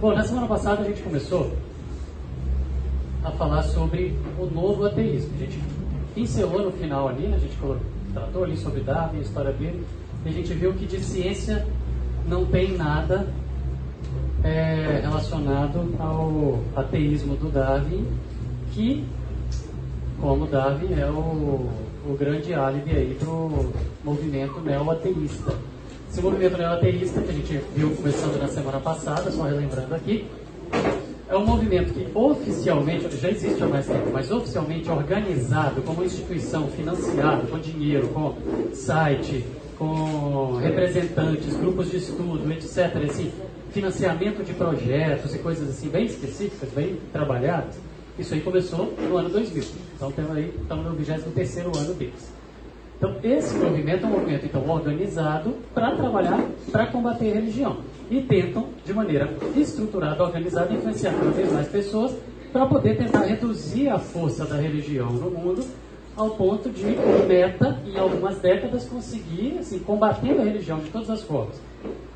[0.00, 1.50] Bom, na semana passada a gente começou
[3.24, 5.34] a falar sobre o novo ateísmo.
[5.34, 5.60] A gente
[6.14, 7.34] pincelou no final ali, né?
[7.34, 7.56] a gente
[8.14, 9.84] tratou ali sobre Darwin, a história dele,
[10.24, 11.66] e a gente viu que de ciência
[12.28, 13.26] não tem nada
[14.44, 18.06] é, relacionado ao ateísmo do Darwin,
[18.70, 19.04] que,
[20.20, 21.68] como Darwin, é o,
[22.08, 23.72] o grande álibi aí do
[24.04, 25.52] movimento neo-ateísta.
[26.10, 30.26] Esse movimento neo-ateísta que a gente viu começando na semana passada, só relembrando aqui,
[31.28, 36.68] é um movimento que oficialmente, já existe há mais tempo, mas oficialmente organizado como instituição,
[36.68, 38.34] financiado com dinheiro, com
[38.72, 39.44] site,
[39.78, 42.96] com representantes, grupos de estudo, etc.
[43.08, 43.30] Assim,
[43.70, 47.76] financiamento de projetos e coisas assim bem específicas, bem trabalhadas.
[48.18, 49.62] Isso aí começou no ano 2000.
[49.94, 52.37] Então estamos aí, estamos no 23 ano deles.
[52.98, 57.78] Então esse movimento é um movimento então organizado para trabalhar, para combater a religião.
[58.10, 62.12] E tentam, de maneira estruturada, organizada, influenciar cada vez mais pessoas
[62.52, 65.64] para poder tentar reduzir a força da religião no mundo
[66.16, 66.84] ao ponto de,
[67.28, 71.60] meta, em algumas décadas, conseguir, assim, combater a religião de todas as formas,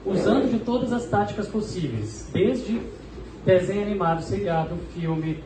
[0.04, 2.80] usando de todas as táticas possíveis, desde
[3.46, 5.38] desenho animado, seriado, filme,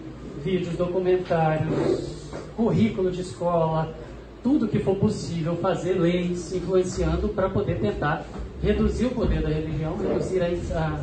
[0.42, 3.94] vídeos, documentários, currículo de escola,
[4.47, 8.25] tudo que for possível fazer leis, influenciando para poder tentar
[8.62, 10.41] reduzir o poder da religião, reduzir
[10.72, 11.00] a,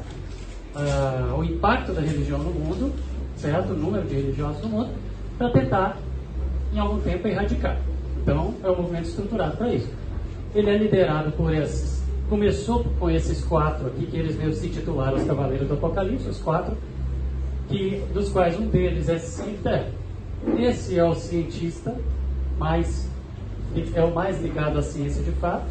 [0.74, 2.94] a, o impacto da religião no mundo,
[3.36, 3.74] certo?
[3.74, 4.92] O número de religiosos no mundo,
[5.38, 5.98] para tentar,
[6.74, 7.82] em algum tempo, erradicar.
[8.22, 9.90] Então, é um movimento estruturado para isso.
[10.56, 12.02] Ele é liderado por esses.
[12.30, 16.40] Começou com esses quatro aqui, que eles mesmos se titularam os Cavaleiros do Apocalipse, os
[16.40, 16.78] quatro,
[17.68, 19.88] que, dos quais um deles é Sinter.
[20.58, 21.94] Esse é o cientista
[22.58, 23.12] mais
[23.96, 25.66] é o mais ligado à ciência de fato,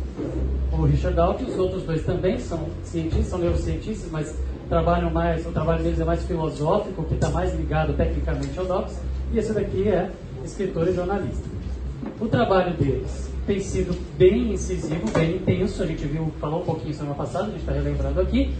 [0.72, 4.36] o Richard Dawkins, os outros dois também são cientistas, são neurocientistas, mas
[4.68, 8.98] trabalham mais, o trabalho deles é mais filosófico, que está mais ligado tecnicamente ao Dawkins,
[9.32, 10.10] e esse daqui é
[10.44, 11.48] escritor e jornalista.
[12.20, 16.94] O trabalho deles tem sido bem incisivo, bem intenso, a gente viu, falou um pouquinho
[16.94, 18.54] semana passada, a gente está relembrando aqui,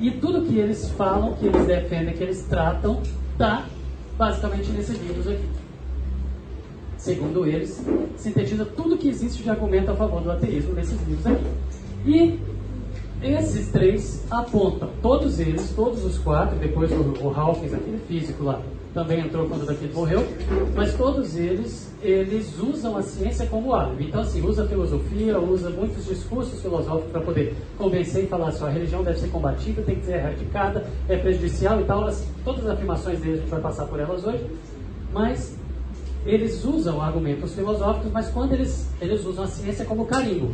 [0.00, 3.00] e tudo que eles falam, que eles defendem, que eles tratam,
[3.32, 3.66] está
[4.18, 5.63] basicamente nesses livros aqui
[7.04, 7.84] segundo eles,
[8.16, 11.44] sintetiza tudo que existe de argumento a favor do ateísmo nesses livros aqui.
[12.06, 12.40] E
[13.22, 18.60] esses três apontam, todos eles, todos os quatro, depois o, o Hawkins, aquele físico lá,
[18.94, 20.24] também entrou quando daquele morreu,
[20.74, 24.06] mas todos eles, eles usam a ciência como álibi.
[24.06, 28.70] Então, assim, usa filosofia, usa muitos discursos filosóficos para poder convencer e falar assim, a
[28.70, 32.06] religião deve ser combatida, tem que ser erradicada, é prejudicial e tal.
[32.06, 34.46] Assim, todas as afirmações deles, a gente vai passar por elas hoje,
[35.12, 35.56] mas
[36.26, 40.52] eles usam argumentos filosóficos, mas quando eles, eles usam a ciência como carimbo.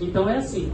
[0.00, 0.72] Então é assim: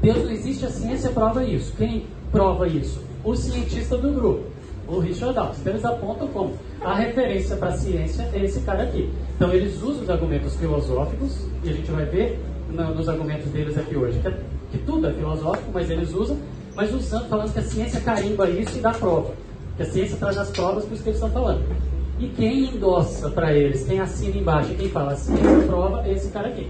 [0.00, 1.72] Deus não existe, a ciência prova isso.
[1.76, 3.00] Quem prova isso?
[3.24, 4.44] O cientista do grupo,
[4.86, 5.60] o Richard Dawkins.
[5.60, 9.10] Então eles apontam como a referência para a ciência é esse cara aqui.
[9.36, 12.40] Então eles usam os argumentos filosóficos, e a gente vai ver
[12.70, 14.38] no, nos argumentos deles aqui hoje, que, é,
[14.70, 16.36] que tudo é filosófico, mas eles usam,
[16.74, 19.34] mas usando, falando que a ciência carimba isso e dá prova.
[19.76, 21.64] Que a ciência traz as provas para os que eles estão falando.
[22.18, 25.34] E quem endossa para eles, quem assina embaixo, quem fala assim,
[25.66, 26.66] prova esse cara aqui.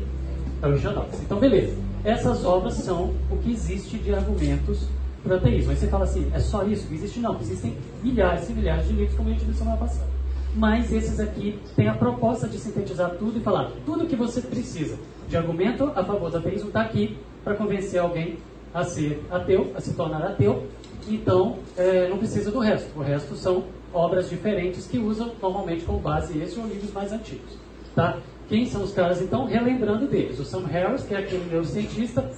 [0.61, 1.23] É o Dawkins.
[1.23, 1.77] Então, beleza.
[2.05, 4.89] Essas obras são o que existe de argumentos
[5.23, 5.71] para o ateísmo.
[5.71, 7.21] Aí você fala assim, é só isso que existe?
[7.21, 10.09] Não, existem milhares e milhares de livros, como a gente disse semana passada.
[10.55, 14.97] Mas esses aqui têm a proposta de sintetizar tudo e falar tudo que você precisa
[15.29, 18.39] de argumento a favor do ateísmo está aqui para convencer alguém
[18.73, 20.67] a ser ateu, a se tornar ateu.
[21.09, 22.91] Então, é, não precisa do resto.
[22.99, 23.65] O resto são
[23.97, 27.57] obras diferentes que usam normalmente como base esse ou livros mais antigos.
[27.95, 28.19] Tá?
[28.49, 29.47] Quem são os caras, então?
[29.47, 30.39] Relembrando deles.
[30.39, 32.31] O Sam Harris, que é aquele neurocientista,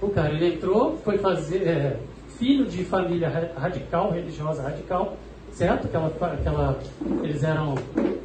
[0.00, 1.66] o cara ele entrou, foi fazer.
[1.66, 1.96] É,
[2.38, 5.16] filho de família radical, religiosa radical,
[5.52, 5.86] certo?
[5.86, 6.78] Aquela, aquela,
[7.22, 7.74] eles eram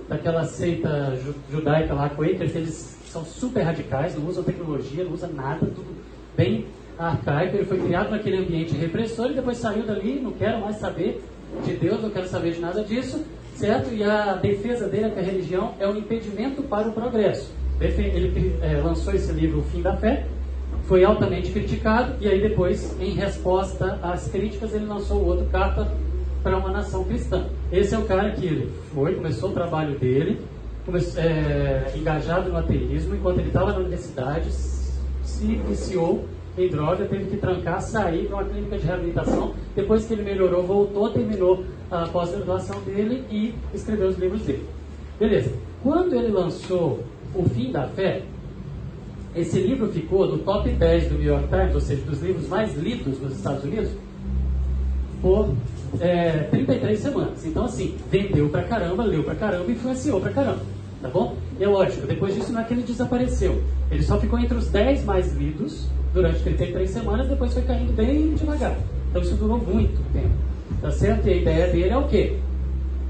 [0.08, 1.18] daquela seita
[1.50, 5.96] judaica lá, Quakers, eles são super radicais, não usam tecnologia, não usam nada, tudo
[6.36, 6.66] bem
[6.98, 7.56] arcaico.
[7.58, 11.24] Ele foi criado naquele ambiente repressor e depois saiu dali, não quero mais saber,
[11.64, 13.24] de Deus, não quero saber de nada disso,
[13.56, 13.94] certo?
[13.94, 17.52] E a defesa dele é que a religião é um impedimento para o progresso.
[17.80, 20.26] Ele é, lançou esse livro, O Fim da Fé,
[20.86, 25.92] foi altamente criticado, e aí depois, em resposta às críticas, ele lançou outro, Carta
[26.44, 27.46] para uma Nação Cristã.
[27.72, 30.40] Esse é o cara que ele foi, começou o trabalho dele,
[30.86, 36.26] começou, é, engajado no ateísmo, enquanto ele estava na universidade, se viciou
[36.58, 39.54] em droga, teve que trancar, sair para uma clínica de reabilitação.
[39.76, 44.66] Depois que ele melhorou, voltou, terminou a pós-graduação dele e escreveu os livros dele.
[45.20, 45.52] Beleza.
[45.82, 47.04] Quando ele lançou
[47.34, 48.24] O Fim da Fé,
[49.36, 52.76] esse livro ficou no top 10 do New York Times, ou seja, dos livros mais
[52.76, 53.92] lidos nos Estados Unidos,
[55.22, 55.54] por
[56.02, 57.46] é, 33 semanas.
[57.46, 60.60] Então, assim, vendeu pra caramba, leu pra caramba, influenciou pra caramba.
[61.02, 61.36] Tá bom?
[61.60, 63.64] É lógico, depois disso não é que ele desapareceu.
[63.90, 68.34] Ele só ficou entre os 10 mais lidos durante 33 semanas, depois foi caindo bem
[68.34, 68.78] devagar.
[69.10, 70.30] Então isso durou muito tempo.
[70.82, 71.28] Tá certo?
[71.28, 72.38] E a ideia dele é o quê?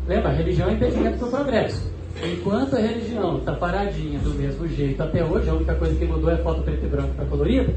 [0.07, 1.91] Lembra, a religião é impedimento para o progresso.
[2.23, 6.29] Enquanto a religião está paradinha do mesmo jeito até hoje, a única coisa que mudou
[6.29, 7.73] é a foto preto e branco para colorida,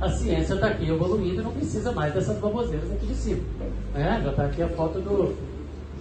[0.00, 3.40] a ciência está aqui evoluindo e não precisa mais dessas baboseiras aqui de cima.
[3.94, 5.34] É, já está aqui a foto do,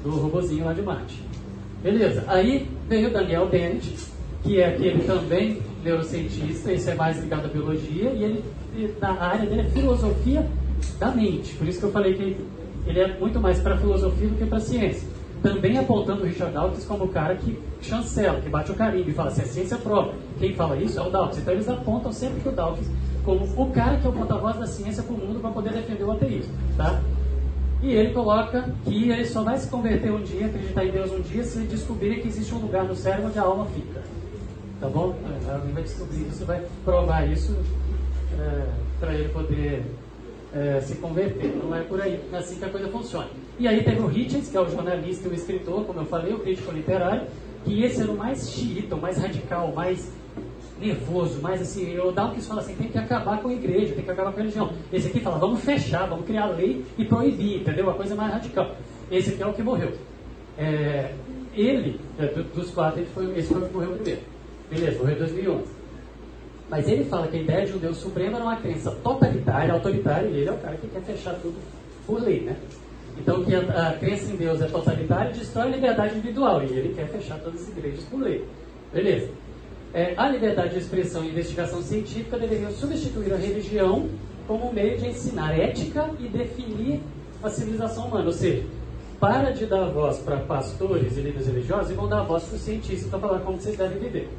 [0.04, 1.22] do robozinho lá de Marte.
[1.84, 3.96] Beleza, aí veio Daniel Dennett,
[4.44, 9.50] que é aquele também neurocientista, esse é mais ligado à biologia, e ele, na área
[9.50, 10.46] dele é filosofia
[11.00, 11.54] da mente.
[11.56, 12.38] Por isso que eu falei que
[12.86, 15.08] ele é muito mais para filosofia do que para ciência.
[15.42, 19.14] Também apontando o Richard Dawkins como o cara que chancela, que bate o carimbo e
[19.14, 20.16] fala assim, a ciência própria.
[20.40, 21.38] Quem fala isso é o Dawkins.
[21.40, 22.88] Então eles apontam sempre que o Dawkins
[23.24, 26.04] como o cara que é o porta-voz da ciência para o mundo para poder defender
[26.06, 26.54] o ateísmo.
[26.78, 27.02] Tá?
[27.82, 31.20] E ele coloca que ele só vai se converter um dia, acreditar em Deus um
[31.20, 34.02] dia, se ele descobrir que existe um lugar no cérebro onde a alma fica.
[34.80, 35.16] Tá bom?
[35.48, 37.56] É, alguém vai descobrir isso, vai provar isso
[38.40, 38.68] é,
[39.00, 39.84] para ele poder
[40.54, 41.56] é, se converter.
[41.56, 43.28] Não é por aí, é assim que a coisa funciona.
[43.58, 46.34] E aí teve o Hitchens, que é o jornalista e o escritor, como eu falei,
[46.34, 47.28] o crítico literário,
[47.66, 50.12] que esse era o mais xiita, o mais radical, o mais
[50.80, 54.12] nervoso, mais assim, o Dawkins fala assim, tem que acabar com a igreja, tem que
[54.12, 54.72] acabar com a religião.
[54.94, 57.90] Esse aqui fala, vamos fechar, vamos criar lei e proibir, entendeu?
[57.90, 58.76] A coisa mais radical.
[59.10, 59.94] Esse aqui é o que morreu.
[60.56, 61.14] É,
[61.56, 64.22] ele, é, dos quatro, ele foi, esse foi o que morreu primeiro.
[64.70, 65.64] Beleza, morreu em 2011.
[66.70, 70.28] Mas ele fala que a ideia de um Deus supremo era uma crença totalitária, autoritária,
[70.28, 71.56] e ele é o cara que quer fechar tudo
[72.06, 72.58] por lei, né?
[73.18, 76.94] Então, que a, a crença em Deus é totalitária destrói a liberdade individual, e ele
[76.94, 78.46] quer fechar todas as igrejas por lei.
[78.94, 79.30] Beleza.
[79.94, 84.10] É, a liberdade de expressão e investigação científica deveriam substituir a religião
[84.46, 87.02] como meio de ensinar ética e definir
[87.42, 88.26] a civilização humana.
[88.26, 88.64] Ou seja,
[89.20, 92.62] para de dar voz para pastores e líderes religiosos e vão dar voz para os
[92.62, 94.30] cientistas para falar como vocês devem viver.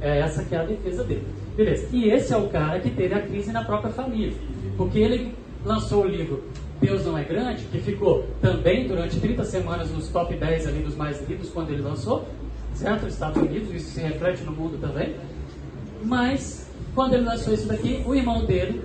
[0.00, 1.26] É essa que é a defesa dele.
[1.56, 1.88] Beleza.
[1.92, 4.34] E esse é o cara que teve a crise na própria família.
[4.76, 5.34] Porque ele
[5.64, 6.44] lançou o livro
[6.80, 10.94] Deus Não É Grande, que ficou também durante 30 semanas nos top 10 ali dos
[10.94, 12.28] mais lidos quando ele lançou,
[12.74, 13.04] certo?
[13.04, 15.16] Nos Estados Unidos, isso se reflete no mundo também.
[16.04, 18.82] Mas, quando ele lançou isso daqui, o irmão dele,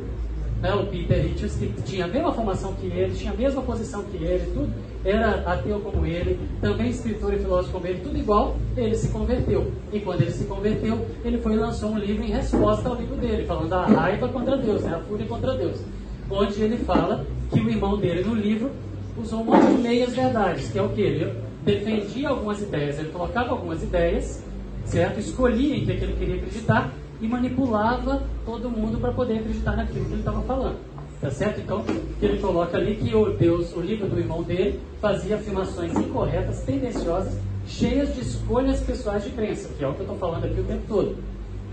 [0.62, 4.04] né, o Peter Hitchens, que tinha a mesma formação que ele, tinha a mesma posição
[4.04, 8.56] que ele, tudo, era ateu como ele, também escritor e filósofo como ele, tudo igual,
[8.78, 9.72] ele se converteu.
[9.92, 13.16] E quando ele se converteu, ele foi e lançou um livro em resposta ao livro
[13.16, 15.82] dele, falando a raiva contra Deus, né, a fúria contra Deus.
[16.30, 18.70] Onde ele fala que o irmão dele no livro
[19.18, 21.02] usou um de meias verdades, que é o que?
[21.02, 21.34] Ele
[21.64, 24.44] defendia algumas ideias, ele colocava algumas ideias,
[24.86, 25.20] certo?
[25.20, 30.12] Escolhia em que ele queria acreditar e manipulava todo mundo para poder acreditar naquilo que
[30.12, 30.78] ele estava falando.
[31.22, 31.62] Tá certo?
[31.62, 31.86] Então,
[32.20, 37.38] ele coloca ali que o Deus, o livro do irmão dele, fazia afirmações incorretas, tendenciosas,
[37.68, 40.64] cheias de escolhas pessoais de crença, que é o que eu estou falando aqui o
[40.64, 41.16] tempo todo.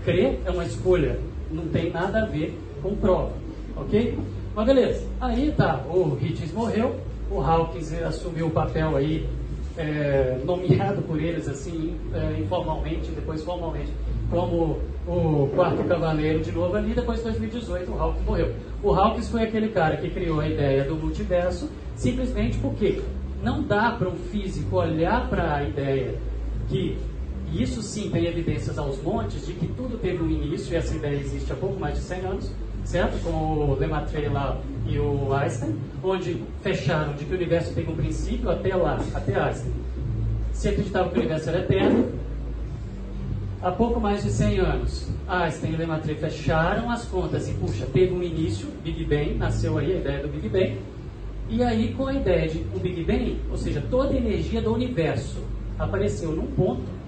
[0.05, 1.19] Crer é uma escolha,
[1.51, 3.31] não tem nada a ver com prova,
[3.75, 4.17] ok?
[4.55, 6.95] Mas beleza, aí tá, o Hitchens morreu,
[7.31, 9.27] o Hawkins assumiu o papel aí,
[9.77, 13.91] é, nomeado por eles assim, é, informalmente, depois formalmente,
[14.29, 18.53] como o quarto cavaleiro de novo ali, depois de 2018 o Hawkins morreu.
[18.83, 23.01] O Hawkins foi aquele cara que criou a ideia do multiverso, simplesmente porque
[23.43, 26.15] não dá para um físico olhar para a ideia
[26.67, 26.97] que
[27.51, 30.95] e isso sim tem evidências aos montes de que tudo teve um início, e essa
[30.95, 32.51] ideia existe há pouco mais de 100 anos,
[32.83, 33.23] certo?
[33.23, 37.95] Com o Lemaitre lá e o Einstein, onde fecharam de que o universo tem um
[37.95, 39.73] princípio até lá, até Einstein.
[40.53, 42.11] Se acreditava que o universo era eterno,
[43.61, 48.13] há pouco mais de 100 anos, Einstein e Lemaitre fecharam as contas e, puxa, teve
[48.13, 50.77] um início, Big Bang, nasceu aí a ideia do Big Bang,
[51.49, 54.73] e aí com a ideia de um Big Bang, ou seja, toda a energia do
[54.73, 55.43] universo
[55.77, 56.99] apareceu num ponto,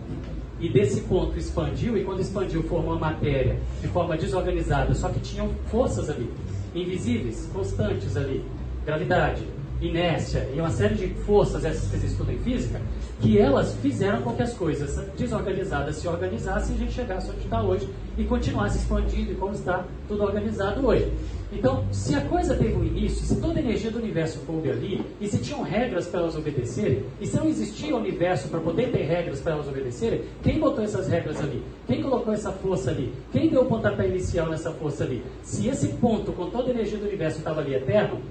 [0.59, 5.19] e desse ponto expandiu, e quando expandiu formou a matéria de forma desorganizada, só que
[5.19, 6.29] tinham forças ali,
[6.75, 8.43] invisíveis, constantes ali,
[8.85, 9.43] gravidade,
[9.81, 12.79] inércia e uma série de forças, essas que vocês estudam em física,
[13.19, 17.39] que elas fizeram com que as coisas desorganizadas se organizassem e a gente chegasse onde
[17.39, 21.11] está hoje e continuasse expandindo e como está tudo organizado hoje.
[21.53, 25.03] Então, se a coisa teve um início, se toda a energia do universo coube ali,
[25.19, 28.89] e se tinham regras para elas obedecerem, e se não existia o universo para poder
[28.89, 31.61] ter regras para elas obedecerem, quem botou essas regras ali?
[31.87, 33.13] Quem colocou essa força ali?
[33.33, 35.21] Quem deu o pontapé inicial nessa força ali?
[35.43, 38.21] Se esse ponto, com toda a energia do universo, estava ali eterno,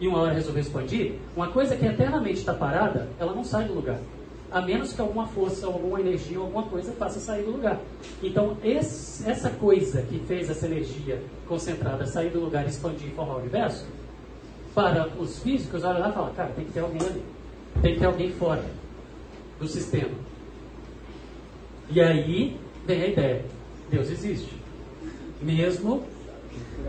[0.00, 3.74] e uma hora resolveu expandir, uma coisa que eternamente está parada, ela não sai do
[3.74, 3.98] lugar.
[4.50, 7.78] A menos que alguma força, alguma energia, alguma coisa faça sair do lugar.
[8.20, 13.34] Então, esse, essa coisa que fez essa energia concentrada sair do lugar, expandir e formar
[13.34, 13.86] o universo,
[14.74, 17.22] para os físicos olham lá e falam, cara, tem que ter alguém ali.
[17.82, 18.64] Tem que ter alguém fora
[19.60, 20.14] do sistema.
[21.90, 23.44] E aí vem a ideia.
[23.90, 24.50] Deus existe.
[25.42, 26.04] Mesmo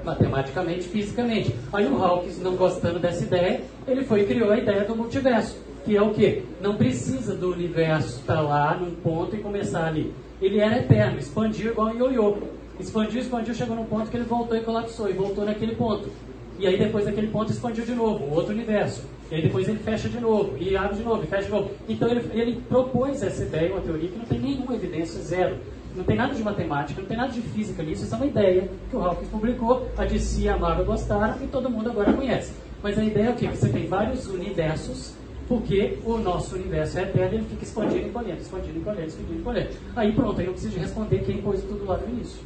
[0.03, 1.55] matematicamente, fisicamente.
[1.71, 5.57] Aí o Hawkins, não gostando dessa ideia, ele foi e criou a ideia do multiverso,
[5.85, 6.43] que é o quê?
[6.61, 10.13] Não precisa do universo estar lá num ponto e começar ali.
[10.41, 12.37] Ele era eterno, expandiu igual um ioiô.
[12.79, 16.09] Expandiu, expandiu, chegou num ponto que ele voltou e colapsou, e voltou naquele ponto.
[16.57, 19.03] E aí depois daquele ponto expandiu de novo, outro universo.
[19.31, 21.71] E aí depois ele fecha de novo, e abre de novo, e fecha de novo.
[21.87, 25.57] Então ele, ele propôs essa ideia, uma teoria que não tem nenhuma evidência, zero.
[25.95, 28.69] Não tem nada de matemática, não tem nada de física nisso, isso é uma ideia
[28.89, 32.53] que o Hawkins publicou, a DC e a Marvel gostaram e todo mundo agora conhece.
[32.81, 33.47] Mas a ideia é o quê?
[33.47, 35.13] Você tem vários universos,
[35.47, 39.33] porque o nosso universo é eterno, ele fica expandindo e encolhendo, expandindo e encolhendo, expandindo
[39.33, 39.69] e encolhendo.
[39.95, 42.41] Aí pronto, aí eu preciso responder quem pôs tudo lá no início.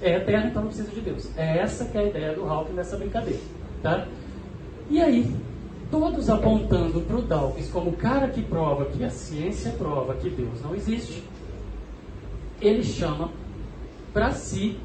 [0.00, 1.28] É eterno, então não precisa de Deus.
[1.36, 3.40] É essa que é a ideia do Hawkins nessa brincadeira.
[3.82, 4.06] Tá?
[4.90, 5.36] E aí,
[5.90, 10.30] todos apontando para o Dawkins como o cara que prova que a ciência prova que
[10.30, 11.22] Deus não existe,
[12.60, 13.30] ele chama
[14.12, 14.76] para si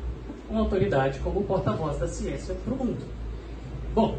[0.50, 3.04] uma autoridade como porta-voz da ciência para o mundo.
[3.94, 4.18] Bom,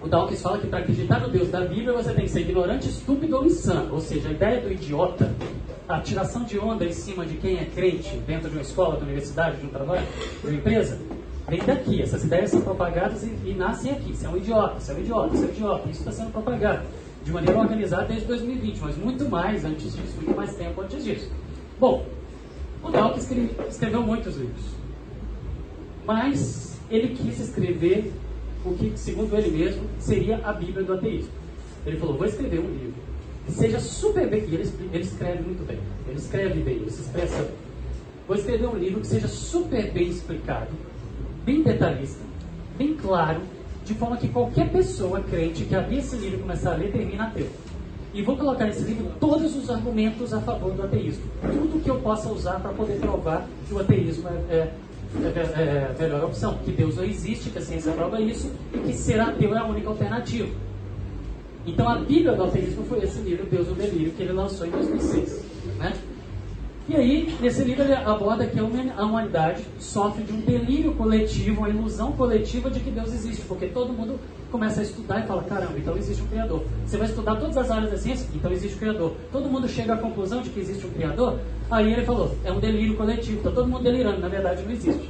[0.00, 2.88] o Dawkins fala que para acreditar no Deus da Bíblia você tem que ser ignorante,
[2.88, 3.94] estúpido ou insano.
[3.94, 5.32] Ou seja, a ideia do idiota,
[5.88, 9.02] a tiração de onda em cima de quem é crente dentro de uma escola, de
[9.02, 10.06] uma universidade, de um trabalho,
[10.40, 10.98] de uma empresa,
[11.48, 12.02] vem daqui.
[12.02, 14.14] Essas ideias são propagadas e, e nascem aqui.
[14.14, 15.88] Você é um idiota, você é um idiota, você é um idiota.
[15.88, 16.82] Isso está sendo propagado
[17.24, 21.30] de maneira organizada desde 2020, mas muito mais antes disso, muito mais tempo antes disso.
[21.78, 22.04] Bom,
[22.82, 23.30] o Dawkins
[23.68, 24.64] escreveu muitos livros,
[26.04, 28.12] mas ele quis escrever
[28.64, 31.30] o que, segundo ele mesmo, seria a Bíblia do ateísmo.
[31.86, 32.94] Ele falou: vou escrever um livro
[33.46, 34.44] que seja super bem.
[34.48, 37.54] E ele, ele escreve muito bem, ele escreve bem, ele se expressa bem.
[38.26, 40.70] Vou escrever um livro que seja super bem explicado,
[41.44, 42.22] bem detalhista,
[42.78, 43.40] bem claro,
[43.84, 47.24] de forma que qualquer pessoa crente que abrir esse livro e começar a ler termina
[47.24, 47.48] ateu.
[48.14, 51.22] E vou colocar nesse livro todos os argumentos a favor do ateísmo.
[51.40, 54.72] Tudo que eu possa usar para poder provar que o ateísmo é, é,
[55.24, 56.58] é, é, a melhor opção.
[56.62, 59.64] Que Deus não existe, que a ciência prova isso, e que ser ateu é a
[59.64, 60.48] única alternativa.
[61.66, 64.70] Então a Bíblia do ateísmo foi esse livro, Deus o Delírio, que ele lançou em
[64.70, 65.44] 2006.
[65.78, 65.92] Né?
[66.88, 68.64] E aí, nesse livro ele aborda que a
[69.04, 73.92] humanidade sofre de um delírio coletivo, uma ilusão coletiva de que Deus existe, porque todo
[73.92, 74.18] mundo
[74.52, 76.62] começa a estudar e fala, caramba, então existe um Criador.
[76.86, 79.14] Você vai estudar todas as áreas da ciência, então existe um Criador.
[79.32, 81.38] Todo mundo chega à conclusão de que existe um Criador,
[81.70, 85.08] aí ele falou, é um delírio coletivo, está todo mundo delirando, na verdade não existe.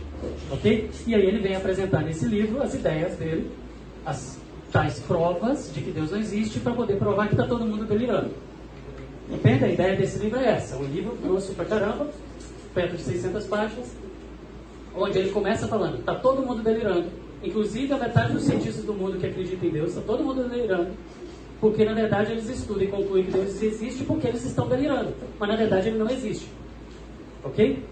[0.50, 0.90] Ok?
[1.06, 3.50] E aí ele vem apresentar nesse livro as ideias dele,
[4.06, 4.38] as
[4.70, 8.30] tais provas de que Deus não existe, para poder provar que está todo mundo delirando.
[9.28, 9.64] Entende?
[9.64, 10.76] A ideia desse livro é essa.
[10.76, 12.06] Um livro grosso pra caramba,
[12.72, 13.92] perto de 600 páginas,
[14.94, 17.06] onde ele começa falando, está todo mundo delirando,
[17.42, 20.90] inclusive a metade dos cientistas do mundo que acreditam em Deus, está todo mundo delirando,
[21.60, 25.48] porque na verdade eles estudam e concluem que Deus existe porque eles estão delirando, mas
[25.48, 26.48] na verdade ele não existe.
[27.44, 27.82] Ok?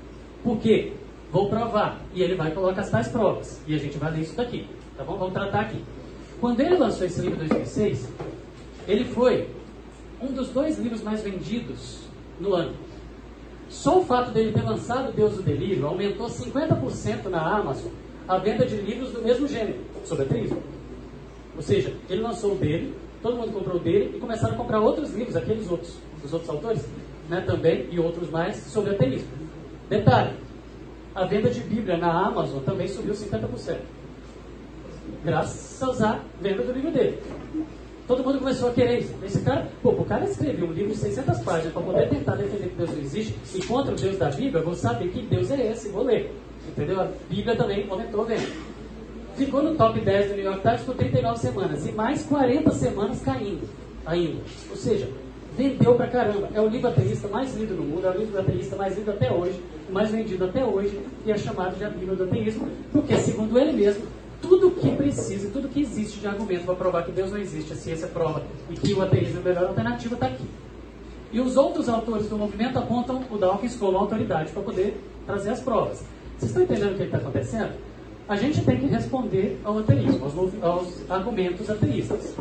[0.42, 0.92] Por quê?
[1.32, 2.00] Vou provar.
[2.14, 3.60] E ele vai colocar as tais provas.
[3.66, 4.66] E a gente vai ler isso daqui.
[4.96, 5.16] Tá bom?
[5.16, 5.82] Vamos tratar aqui.
[6.40, 8.08] Quando ele lançou esse livro em 2006,
[8.88, 9.48] ele foi
[10.20, 12.00] um dos dois livros mais vendidos
[12.40, 12.74] no ano.
[13.68, 17.92] Só o fato dele ter lançado Deus do Delírio aumentou 50% na Amazon
[18.30, 20.62] a venda de livros do mesmo gênero, sobre ateísmo.
[21.56, 24.78] Ou seja, ele lançou o dele, todo mundo comprou o dele e começaram a comprar
[24.78, 26.88] outros livros, aqueles outros, dos outros autores,
[27.28, 29.28] né, também, e outros mais, sobre ateísmo.
[29.88, 30.36] Detalhe,
[31.12, 33.78] a venda de Bíblia na Amazon também subiu 50%.
[35.24, 37.18] Graças à venda do livro dele.
[38.10, 39.14] Todo mundo começou a querer isso.
[39.24, 42.70] Esse cara, pô, o cara escreveu um livro de 600 páginas para poder tentar defender
[42.70, 45.70] que Deus não existe e contra o Deus da Bíblia, vou saber que Deus é
[45.70, 46.34] esse, vou ler.
[46.66, 47.00] Entendeu?
[47.00, 48.52] A Bíblia também aumentou vendo.
[49.36, 53.22] Ficou no top 10 do New York Times por 39 semanas e mais 40 semanas
[53.22, 53.68] caindo
[54.04, 54.40] ainda.
[54.70, 55.08] Ou seja,
[55.56, 56.48] vendeu pra caramba.
[56.52, 59.30] É o livro ateísta mais lido no mundo, é o livro ateísta mais lido até
[59.30, 63.56] hoje, mais vendido até hoje, e é chamado de a Bíblia do ateísmo, porque, segundo
[63.56, 64.02] ele mesmo,
[64.40, 67.76] tudo que precisa, tudo que existe de argumento para provar que Deus não existe, a
[67.76, 70.44] ciência prova, e que o ateísmo é a melhor alternativa, está aqui.
[71.32, 75.60] E os outros autores do movimento apontam o Dawkins como autoridade para poder trazer as
[75.60, 76.02] provas.
[76.38, 77.72] Vocês estão entendendo o que está acontecendo?
[78.28, 82.34] A gente tem que responder ao ateísmo, aos, aos argumentos ateístas.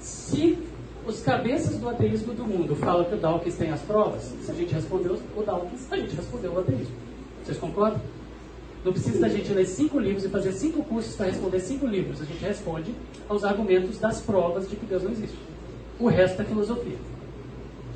[0.00, 0.58] Se
[1.06, 4.54] os cabeças do ateísmo do mundo falam que o Dawkins tem as provas, se a
[4.54, 6.94] gente respondeu o Dawkins, a gente respondeu o ateísmo.
[7.42, 8.00] Vocês concordam?
[8.84, 12.20] Não precisa da gente ler cinco livros e fazer cinco cursos para responder cinco livros.
[12.20, 12.94] A gente responde
[13.28, 15.38] aos argumentos das provas de que Deus não existe.
[15.98, 16.98] O resto é filosofia.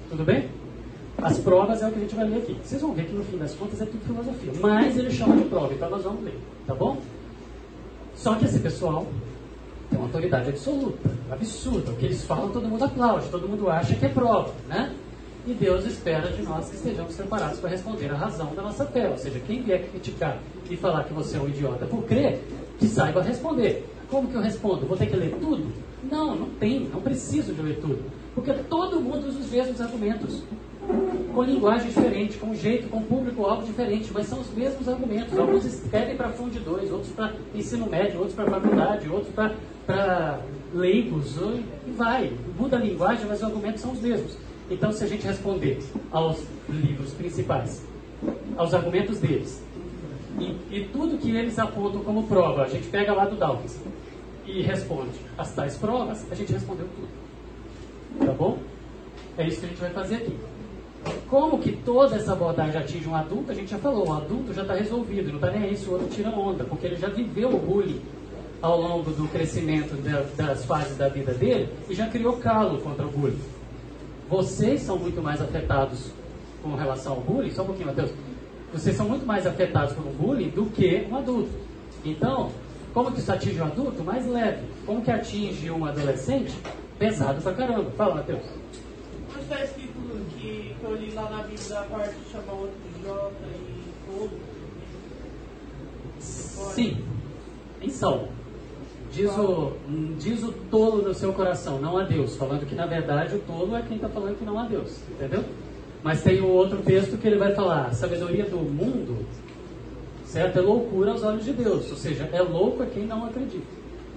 [0.09, 0.49] Tudo bem?
[1.19, 2.57] As provas é o que a gente vai ler aqui.
[2.65, 4.53] Vocês vão ver que no fim das contas é tudo filosofia.
[4.61, 6.39] Mas ele chama de prova, então nós vamos ler.
[6.67, 6.97] Tá bom?
[8.15, 9.07] Só que esse pessoal
[9.91, 11.91] tem uma autoridade absoluta, absurda.
[11.91, 14.95] O que eles falam, todo mundo aplaude, todo mundo acha que é prova, né?
[15.49, 19.09] E Deus espera de nós que estejamos preparados para responder a razão da nossa fé.
[19.09, 20.37] Ou seja, quem vier criticar
[20.69, 22.45] e falar que você é um idiota por crer,
[22.79, 23.89] que saiba responder.
[24.11, 24.85] Como que eu respondo?
[24.85, 25.73] Vou ter que ler tudo?
[26.05, 27.99] Não, não tem, não preciso de ler tudo.
[28.35, 30.43] Porque todo mundo usa os mesmos argumentos.
[31.35, 35.39] Com linguagem diferente, com jeito, com público-alvo diferente, mas são os mesmos argumentos.
[35.39, 39.33] Alguns escrevem para fundo 2, outros para ensino médio, outros para faculdade, outros
[39.87, 40.41] para
[40.75, 41.37] leigos,
[41.87, 42.35] e vai.
[42.59, 44.37] Muda a linguagem, mas os argumentos são os mesmos.
[44.71, 45.79] Então, se a gente responder
[46.11, 47.83] aos livros principais,
[48.57, 49.63] aos argumentos deles,
[50.39, 53.77] e, e, tudo que eles apontam como prova, a gente pega lá do Dawkins
[54.47, 58.27] e responde as tais provas, a gente respondeu tudo.
[58.27, 58.59] Tá bom?
[59.37, 60.37] É isso que a gente vai fazer aqui.
[61.29, 64.63] Como que toda essa abordagem atinge um adulto, a gente já falou, o adulto já
[64.63, 67.59] está resolvido, não está nem aí o outro tira onda, porque ele já viveu o
[67.59, 68.01] bullying
[68.61, 69.95] ao longo do crescimento
[70.37, 73.41] das fases da vida dele e já criou calo contra o bullying
[74.29, 76.11] vocês são muito mais afetados
[76.63, 78.11] com relação ao bullying, só um pouquinho, Matheus.
[78.73, 81.51] Vocês são muito mais afetados pelo bullying do que um adulto.
[82.05, 82.51] Então,
[82.93, 84.05] como que isso atinge um adulto?
[84.05, 84.67] Mais leve.
[84.85, 86.55] Como que atinge um adolescente?
[86.99, 87.91] Pesado pra caramba.
[87.93, 88.43] Fala, Matheus.
[89.33, 89.93] Mas está escrito
[90.39, 94.31] que, que eu li lá na Bíblia a parte chama outro de J e todo.
[96.19, 97.05] Sim.
[97.81, 98.29] Em Salmo.
[99.13, 99.73] Diz o,
[100.19, 102.37] diz o tolo no seu coração, não a Deus.
[102.37, 105.01] Falando que, na verdade, o tolo é quem está falando que não a Deus.
[105.11, 105.45] Entendeu?
[106.03, 109.27] Mas tem um outro texto que ele vai falar: sabedoria do mundo,
[110.25, 110.59] certo?
[110.59, 111.91] É loucura aos olhos de Deus.
[111.91, 113.67] Ou seja, é louco é quem não acredita.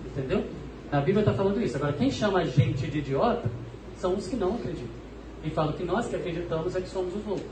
[0.06, 0.44] Entendeu?
[0.92, 1.78] A Bíblia está falando isso.
[1.78, 3.50] Agora, quem chama a gente de idiota
[3.98, 5.02] são os que não acreditam.
[5.44, 7.46] E falam que nós que acreditamos é que somos os loucos.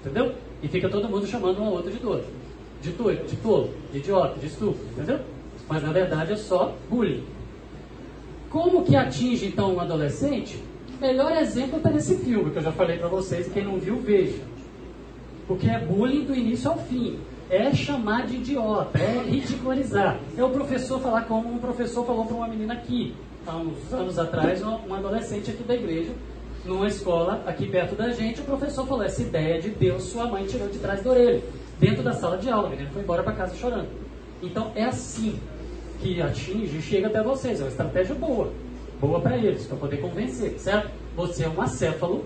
[0.00, 0.32] Entendeu?
[0.62, 2.24] E fica todo mundo chamando um ao outro de tolo.
[2.80, 4.84] De tolo, de tolo, de idiota, de estúpido.
[4.92, 5.20] Entendeu?
[5.68, 7.24] Mas na verdade é só bullying.
[8.50, 10.62] Como que atinge então um adolescente?
[11.00, 14.40] Melhor exemplo está nesse filme que eu já falei para vocês, quem não viu, veja.
[15.46, 17.18] Porque é bullying do início ao fim.
[17.50, 20.18] É chamar de idiota, é ridicularizar.
[20.36, 23.14] É o professor falar como um professor falou para uma menina aqui,
[23.46, 26.10] há uns anos atrás, um adolescente aqui da igreja,
[26.64, 30.44] numa escola aqui perto da gente, o professor falou: essa ideia de Deus sua mãe
[30.46, 31.42] tirou de trás da orelha,
[31.78, 32.68] dentro da sala de aula.
[32.68, 33.88] Menina foi embora para casa chorando.
[34.42, 35.38] Então é assim
[36.00, 37.60] que atinge chega até vocês.
[37.60, 38.52] É uma estratégia boa.
[39.00, 40.90] Boa para eles, para poder convencer, certo?
[41.16, 42.24] Você é um acéfalo,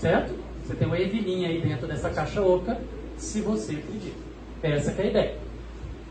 [0.00, 0.34] certo?
[0.64, 2.78] Você tem uma ervilhinha aí dentro dessa caixa oca,
[3.16, 4.16] se você acredita.
[4.62, 5.36] Essa é a ideia.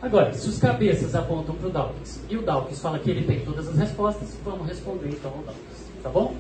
[0.02, 3.40] Agora, se os cabeças apontam para o Dawkins e o Dawkins fala que ele tem
[3.42, 5.92] todas as respostas, vamos responder então ao Dawkins.
[6.04, 6.36] Tá bom?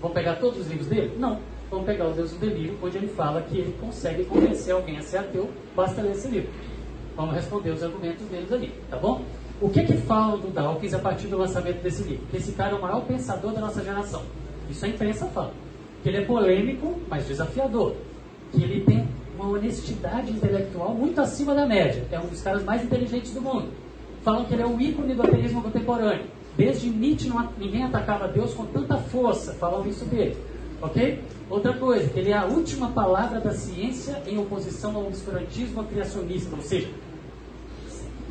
[0.00, 1.16] Vamos pegar todos os livros dele?
[1.18, 1.40] Não.
[1.70, 5.02] Vamos pegar o Deus do Delírio, onde ele fala que ele consegue convencer alguém a
[5.02, 6.50] ser ateu, basta ler esse livro.
[7.20, 9.20] Vamos responder os argumentos deles ali, tá bom?
[9.60, 12.24] O que que falam do Dawkins a partir do lançamento desse livro?
[12.30, 14.22] Que esse cara é o maior pensador da nossa geração.
[14.70, 15.52] Isso a imprensa fala.
[16.02, 17.94] Que ele é polêmico, mas desafiador.
[18.50, 19.06] Que ele tem
[19.38, 22.02] uma honestidade intelectual muito acima da média.
[22.10, 23.68] É um dos caras mais inteligentes do mundo.
[24.22, 26.24] Falam que ele é o ícone do ateísmo contemporâneo.
[26.56, 29.52] Desde Nietzsche não, ninguém atacava Deus com tanta força.
[29.52, 30.38] Falam isso dele.
[30.80, 31.22] Ok?
[31.50, 36.56] Outra coisa, ele é a última palavra da ciência em oposição ao obscurantismo criacionista.
[36.56, 36.88] Ou seja,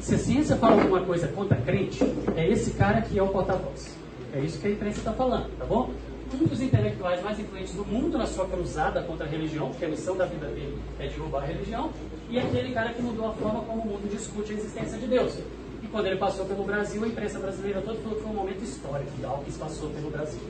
[0.02, 2.04] se a ciência fala alguma coisa contra crente,
[2.36, 3.96] é esse cara que é o porta-voz.
[4.34, 5.90] É isso que a imprensa está falando, tá bom?
[6.34, 9.90] Um dos intelectuais mais influentes do mundo na sua cruzada contra a religião, porque a
[9.90, 11.90] missão da vida dele é derrubar a religião,
[12.30, 15.40] e aquele cara que mudou a forma como o mundo discute a existência de Deus.
[15.82, 18.64] E quando ele passou pelo Brasil, a imprensa brasileira toda falou que foi um momento
[18.64, 20.42] histórico, Alckmin passou pelo Brasil.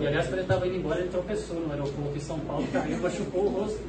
[0.00, 2.98] E aliás, quando ele estava indo embora, ele tropeçou no aeroporto em São Paulo, caiu,
[2.98, 3.80] machucou o rosto.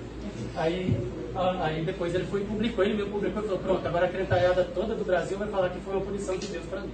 [0.56, 0.96] Aí,
[1.38, 4.64] aí depois ele foi e publicou, ele me publicou e falou, pronto, agora a crentaiada
[4.74, 6.94] toda do Brasil vai falar que foi uma punição de Deus para mim.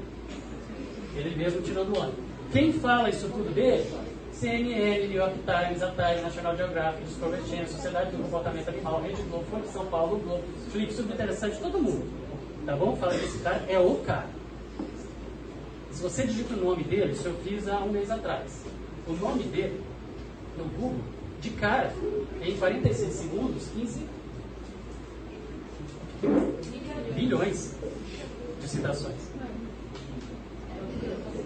[1.16, 2.14] Ele mesmo tirando o ano.
[2.52, 3.86] Quem fala isso tudo dele?
[4.34, 9.22] CNN, New York Times, a Time, National Geographic, Discovery Channel, Sociedade do Comportamento Animal, Rede
[9.24, 12.04] Globo, Folha de São Paulo, Globo, Flip, Subinteressante, todo mundo.
[12.66, 12.96] Tá bom?
[12.96, 14.28] Fala que esse cara é o cara.
[15.92, 18.64] Se você digita o nome dele, isso eu fiz há um mês atrás.
[19.08, 19.84] O nome dele,
[20.58, 21.02] no Google,
[21.40, 21.94] de cara,
[22.42, 24.00] em 46 segundos, 15
[27.16, 27.76] bilhões
[28.62, 29.32] de citações.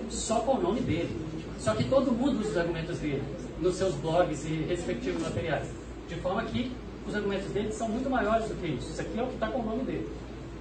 [0.09, 1.25] Só com o nome dele.
[1.59, 3.23] Só que todo mundo usa os argumentos dele
[3.59, 5.67] nos seus blogs e respectivos materiais.
[6.07, 6.71] De forma que
[7.07, 8.89] os argumentos dele são muito maiores do que isso.
[8.91, 10.09] Isso aqui é o que está com o nome dele.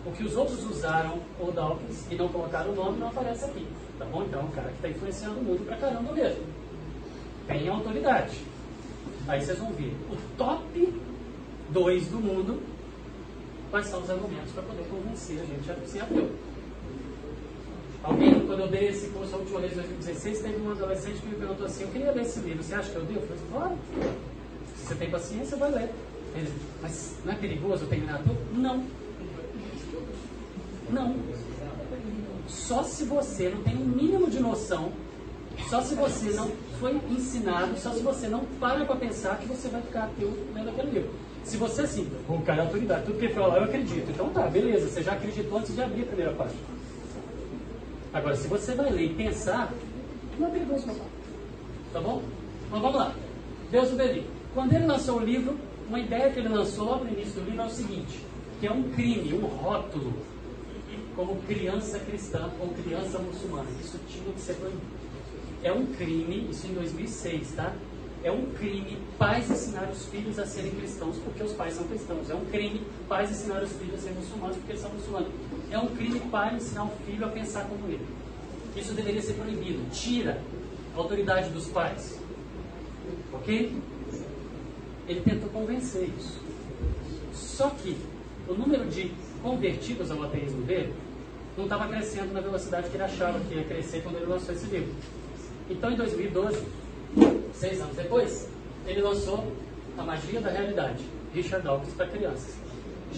[0.07, 3.67] O que os outros usaram, o Dawkins, e não colocaram o nome, não aparece aqui.
[3.99, 4.23] Tá bom?
[4.25, 6.43] Então um cara que está influenciando o mundo pra caramba mesmo.
[7.47, 8.39] Tem autoridade.
[9.27, 10.95] Aí vocês vão ver o top
[11.71, 12.63] 2 do mundo,
[13.75, 16.31] quais são os argumentos para poder convencer a gente a ser ateu.
[18.05, 21.27] Alguém, quando eu dei esse curso a última vez em 2016, teve um adolescente que
[21.27, 23.23] me perguntou assim, eu queria ler esse livro, você acha que eu devo?
[23.23, 23.79] Eu falei, claro.
[24.77, 25.91] Se você tem paciência, vai ler.
[26.37, 28.39] Ele, mas não é perigoso terminar tudo?
[28.57, 28.85] Não.
[30.91, 31.17] Não.
[32.47, 34.93] Só se você não tem um mínimo de noção,
[35.69, 39.67] só se você não foi ensinado, só se você não para para pensar que você
[39.67, 41.34] vai ficar ateu lendo aquele livro.
[41.45, 44.11] Se você assim, o cara é autoridade, tudo que ele fala eu acredito.
[44.11, 46.61] Então tá, beleza, você já acreditou antes de abrir a primeira página.
[48.13, 49.73] Agora, se você vai ler e pensar,
[50.39, 50.95] não é perigoso não.
[51.93, 52.23] Tá bom?
[52.67, 53.15] Então vamos lá.
[53.71, 54.27] Deus o Bevi.
[54.55, 55.57] Quando ele lançou o livro,
[55.89, 58.21] uma ideia que ele lançou logo no início do livro é o seguinte,
[58.61, 60.15] que é um crime, um rótulo,
[61.15, 63.69] como criança cristã ou criança muçulmana.
[63.81, 64.83] Isso tinha que ser proibido.
[65.63, 67.73] É um crime, isso em 2006, tá?
[68.25, 72.31] É um crime pais ensinar os filhos a serem cristãos porque os pais são cristãos.
[72.31, 75.29] É um crime pais ensinar os filhos a serem muçulmanos porque eles são muçulmanos.
[75.71, 78.07] É um crime pai ensinar o filho a pensar como ele.
[78.75, 79.91] Isso deveria ser proibido.
[79.93, 80.41] Tira
[80.97, 82.19] a autoridade dos pais.
[83.31, 83.77] Ok?
[85.07, 86.41] Ele tentou convencer isso.
[87.35, 87.95] Só que
[88.49, 90.95] o número de convertidos ao ateísmo dele
[91.59, 94.65] não estava crescendo na velocidade que ele achava que ia crescer quando ele lançou esse
[94.67, 94.95] livro.
[95.69, 96.65] Então, em 2012,
[97.65, 98.49] seis anos depois,
[98.87, 99.43] ele lançou
[99.97, 102.57] A Magia da Realidade, Richard Dawkins para crianças.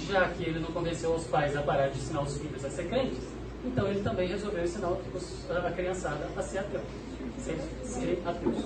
[0.08, 2.84] Já que ele não convenceu os pais a parar de ensinar os filhos a ser
[2.88, 3.18] crentes,
[3.64, 4.92] então ele também resolveu ensinar
[5.50, 6.80] a criançada a ser ateu,
[7.38, 8.64] ser, ser ateus.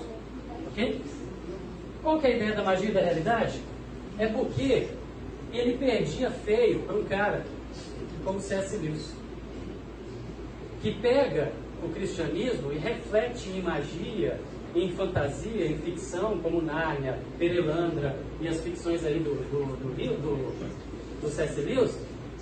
[0.67, 1.01] Ok?
[2.03, 3.59] Qual que é a ideia da magia da realidade?
[4.19, 4.89] É porque
[5.51, 7.43] ele perdia feio para um cara
[8.23, 8.77] como C.S.
[8.77, 9.15] Lewis,
[10.83, 11.51] que pega
[11.83, 14.39] o cristianismo e reflete em magia,
[14.75, 21.21] em fantasia, em ficção, como Nárnia, Perelandra e as ficções aí do, do, do, do,
[21.21, 21.61] do C.S.
[21.61, 21.97] Lewis,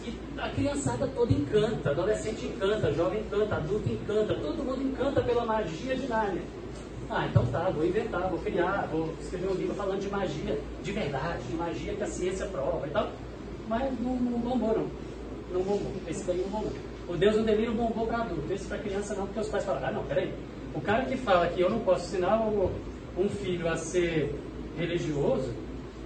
[0.05, 5.45] e a criançada toda encanta, adolescente encanta, jovem encanta, adulto encanta, todo mundo encanta pela
[5.45, 6.41] magia de Nárnia.
[7.09, 10.91] Ah, então tá, vou inventar, vou criar, vou escrever um livro falando de magia de
[10.91, 13.09] verdade, de magia que a ciência prova e tal.
[13.67, 14.87] Mas não, não bombou, não.
[15.51, 15.91] Não bombou.
[16.07, 16.71] Esse daí não bombou.
[17.07, 18.53] O Deus do Delírio bombou para adulto.
[18.53, 20.31] Esse para criança não, porque os pais falaram, ah, não, peraí.
[20.73, 22.39] O cara que fala que eu não posso ensinar
[23.17, 24.33] um filho a ser
[24.77, 25.53] religioso,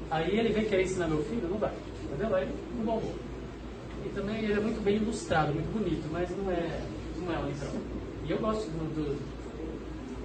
[0.09, 1.71] aí ele vem querer ensinar meu filho, não vai.
[2.03, 2.35] Entendeu?
[2.35, 2.47] Aí
[2.77, 3.13] não bombou.
[4.05, 6.81] E também ele é muito bem ilustrado, muito bonito, mas não é,
[7.17, 7.71] não é um livrão.
[8.25, 9.33] E eu gosto do, do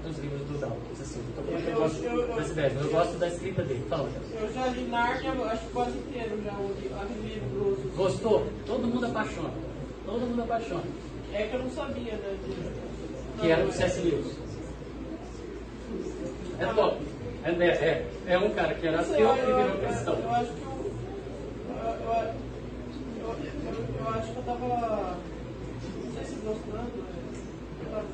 [0.08, 1.20] dos livros do Dawkins, assim.
[1.32, 3.84] Então, eu, eu, gosto eu, das ideias, eu, eu, gosto da escrita dele.
[3.88, 4.08] Fala,
[4.40, 6.74] Eu já li Narnia, acho que quase inteiro já, o
[7.22, 7.92] livro.
[7.96, 8.46] Gostou?
[8.66, 9.50] Todo mundo apaixona.
[10.06, 10.84] Todo mundo apaixona.
[11.32, 12.38] É que eu não sabia, né?
[13.40, 14.00] Que era o C.S.
[14.00, 14.36] Lewis.
[16.58, 16.96] É top.
[17.44, 20.18] É, é, é um cara que era ateu e virou cristão.
[20.18, 20.78] Eu acho que eu.
[23.20, 23.34] Eu,
[24.00, 25.18] eu, acho que eu tava.
[26.04, 26.82] Não sei se gostando.
[27.90, 28.04] Né?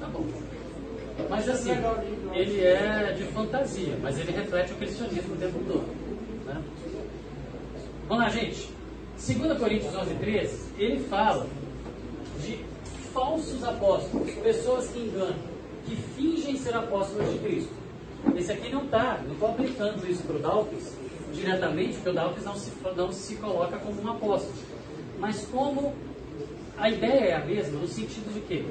[0.00, 0.24] Tá bom.
[1.28, 1.70] Mas assim,
[2.32, 5.86] ele é de fantasia, mas ele reflete o cristianismo o tempo todo.
[6.46, 6.62] Né?
[8.08, 8.72] Vamos lá, gente.
[9.16, 11.46] 2 Coríntios 11, 13, ele fala
[13.14, 15.36] falsos apóstolos, pessoas que enganam,
[15.86, 17.72] que fingem ser apóstolos de Cristo.
[18.36, 20.92] Esse aqui não está, não estou aplicando isso para o Dawkins
[21.32, 24.54] diretamente, porque o Dawkins não se, não se coloca como um apóstolo.
[25.18, 25.94] Mas como
[26.76, 28.66] a ideia é a mesma, no sentido de que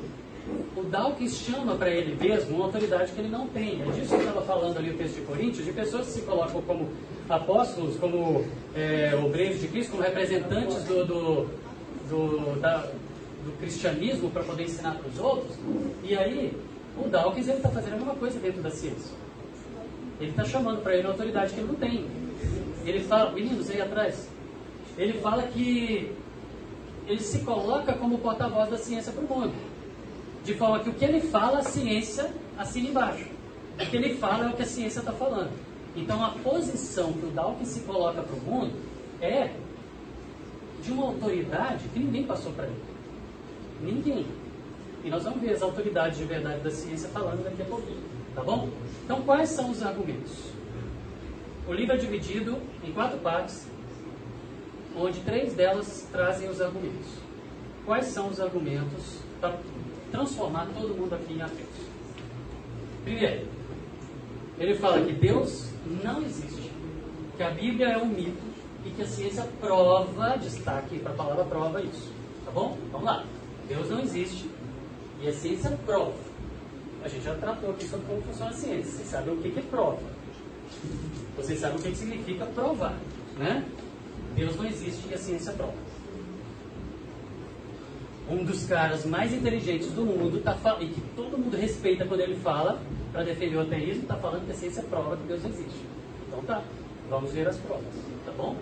[0.75, 3.81] o Dawkins chama para ele mesmo uma autoridade que ele não tem.
[3.81, 6.61] É disso que estava falando ali o texto de Coríntios, de pessoas que se colocam
[6.63, 6.89] como
[7.29, 8.43] apóstolos, como
[8.75, 11.49] é, obreiros de Cristo, como representantes do, do,
[12.09, 12.89] do, da,
[13.45, 15.57] do cristianismo para poder ensinar para os outros.
[16.03, 16.57] E aí,
[16.97, 19.15] o Dawkins está fazendo a mesma coisa dentro da ciência.
[20.19, 22.05] Ele está chamando para ele uma autoridade que ele não tem.
[22.85, 24.29] Ele fala, meninos aí atrás,
[24.97, 26.11] ele fala que
[27.07, 29.53] ele se coloca como porta-voz da ciência para o mundo.
[30.43, 33.25] De forma que o que ele fala, a ciência assina embaixo.
[33.79, 35.51] O que ele fala é o que a ciência está falando.
[35.95, 38.73] Então a posição que o Dawkins se coloca para o mundo
[39.21, 39.51] é
[40.83, 42.92] de uma autoridade que ninguém passou para ele.
[43.83, 44.25] Ninguém.
[45.03, 48.01] E nós vamos ver as autoridades de verdade da ciência falando daqui a pouquinho.
[48.33, 48.69] Tá bom?
[49.03, 50.31] Então quais são os argumentos?
[51.67, 53.67] O livro é dividido em quatro partes,
[54.95, 57.07] onde três delas trazem os argumentos.
[57.85, 59.57] Quais são os argumentos para
[60.13, 61.67] transformar todo mundo aqui em ateus.
[63.03, 63.47] Primeiro,
[64.59, 65.71] ele fala que Deus
[66.03, 66.71] não existe,
[67.35, 68.43] que a Bíblia é um mito
[68.85, 72.13] e que a ciência prova, destaque para a palavra prova isso.
[72.45, 72.77] Tá bom?
[72.91, 73.25] Vamos lá.
[73.67, 74.49] Deus não existe
[75.21, 76.13] e a ciência prova.
[77.03, 78.91] A gente já tratou aqui sobre como funciona a ciência.
[78.91, 79.99] Vocês sabem o que, é prova.
[81.35, 82.97] Vocês sabem o que, que significa provar.
[83.37, 83.65] Né?
[84.35, 85.73] Deus não existe e a ciência prova.
[88.29, 92.35] um dos caras mais inteligentes do mundo tá e que todo mundo respeita quando ele
[92.35, 95.85] fala para defender o ateísmo, está falando que a ciência prova que Deus existe.
[96.27, 96.63] Então tá,
[97.09, 97.93] vamos ver as provas,
[98.25, 98.55] tá bom?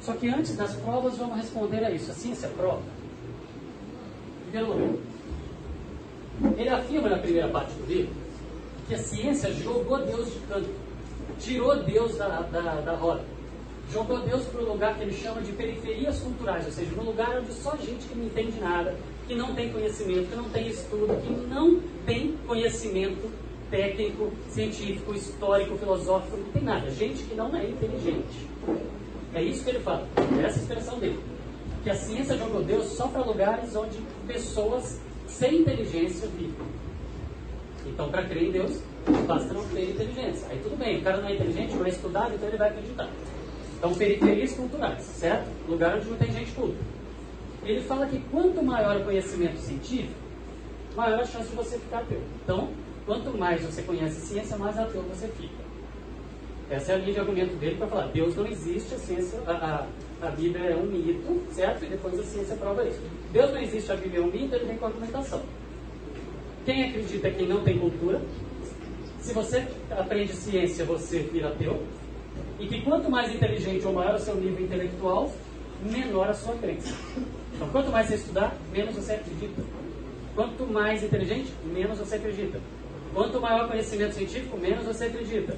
[0.00, 2.10] Só que antes das provas vamos responder a isso.
[2.10, 2.82] A ciência prova.
[4.50, 4.98] Primeiro lugar,
[6.56, 8.14] ele afirma na primeira parte do livro
[8.86, 10.70] que a ciência jogou Deus de canto,
[11.38, 13.22] tirou Deus da, da, da roda
[13.92, 17.38] jogou Deus para o lugar que ele chama de periferias culturais, ou seja, no lugar
[17.38, 18.94] onde só gente que não entende nada,
[19.26, 23.30] que não tem conhecimento, que não tem estudo, que não tem conhecimento
[23.70, 26.90] técnico, científico, histórico, filosófico, não tem nada.
[26.90, 28.48] Gente que não é inteligente.
[29.34, 31.18] É isso que ele fala, é essa expressão dele.
[31.82, 36.54] Que a ciência jogou Deus só para lugares onde pessoas sem inteligência vivem.
[37.86, 38.80] Então, para crer em Deus,
[39.26, 40.48] basta não ter inteligência.
[40.50, 43.08] Aí tudo bem, o cara não é inteligente, não é estudado, então ele vai acreditar.
[43.78, 45.48] Então, periferias culturais, certo?
[45.68, 46.76] Lugar onde não tem gente culta.
[47.64, 50.14] Ele fala que quanto maior o conhecimento científico,
[50.96, 52.20] maior a chance de você ficar ateu.
[52.42, 52.70] Então,
[53.06, 55.67] quanto mais você conhece ciência, mais ateu você fica.
[56.70, 59.52] Essa é a linha de argumento dele para falar: Deus não existe, a ciência, a,
[59.52, 61.84] a, a, Bíblia é um mito, certo?
[61.84, 63.00] E depois a ciência prova isso.
[63.32, 65.42] Deus não existe, a Bíblia é um mito, ele vem com argumentação.
[66.66, 68.20] Quem acredita que não tem cultura,
[69.20, 71.82] se você aprende ciência, você vira ateu.
[72.60, 75.32] E que quanto mais inteligente ou maior o seu nível intelectual,
[75.82, 76.94] menor a sua crença.
[77.54, 79.62] Então, quanto mais você estudar, menos você acredita.
[80.34, 82.60] Quanto mais inteligente, menos você acredita.
[83.14, 85.56] Quanto maior o conhecimento científico, menos você acredita.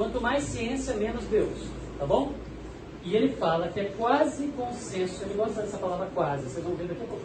[0.00, 1.58] Quanto mais ciência, menos Deus.
[1.98, 2.32] Tá bom?
[3.04, 5.22] E ele fala que é quase consenso.
[5.24, 6.44] Ele gosta dessa palavra quase.
[6.44, 7.22] Vocês vão ver daqui a pouco.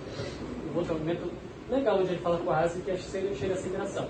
[0.74, 1.32] Um outro argumento
[1.70, 4.10] legal onde ele fala quase, que chega a ser engraçado.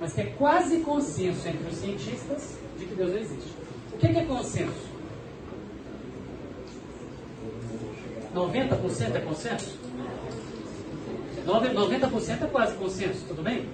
[0.00, 3.52] Mas que é quase consenso entre os cientistas de que Deus não existe.
[3.92, 4.88] O que é consenso?
[8.34, 9.78] 90% é consenso?
[11.46, 13.64] 90% é quase consenso, tudo bem?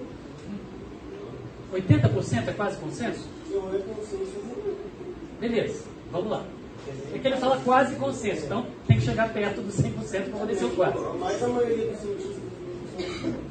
[1.73, 3.42] 80% é quase consenso?
[5.41, 6.45] Beleza, vamos lá.
[7.15, 10.55] É que ele fala quase consenso, então tem que chegar perto dos 100% para poder
[10.57, 10.99] ser o quase.
[11.19, 12.43] Mas a maioria dos cientistas.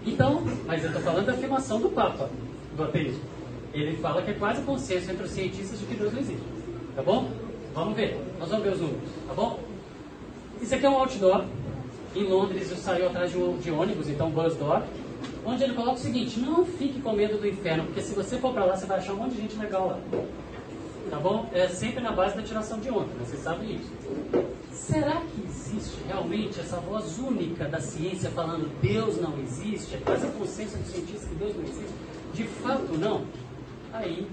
[0.06, 2.30] Então, mas eu estou falando da afirmação do Papa,
[2.76, 3.22] do ateísmo.
[3.74, 6.44] Ele fala que é quase consenso entre os cientistas de que Deus não existe.
[6.96, 7.30] Tá bom?
[7.74, 8.18] Vamos ver.
[8.38, 9.10] Nós vamos ver os números.
[9.28, 9.60] Tá bom?
[10.62, 11.46] Isso aqui é um outdoor.
[12.14, 14.84] Em Londres eu saiu atrás de, um, de ônibus, então bus door.
[15.45, 18.54] Onde ele coloca o seguinte: não fique com medo do inferno, porque se você for
[18.54, 19.99] para lá, você vai achar um monte de gente legal lá.
[21.10, 21.49] Tá bom?
[21.51, 23.25] É sempre na base da tiração de onda, né?
[23.25, 23.91] você sabe isso.
[24.71, 29.95] Será que existe realmente essa voz única da ciência falando Deus não existe?
[29.95, 31.93] É quase a consciência dos cientistas que Deus não existe?
[32.34, 33.25] De fato, não?
[33.91, 34.25] Aí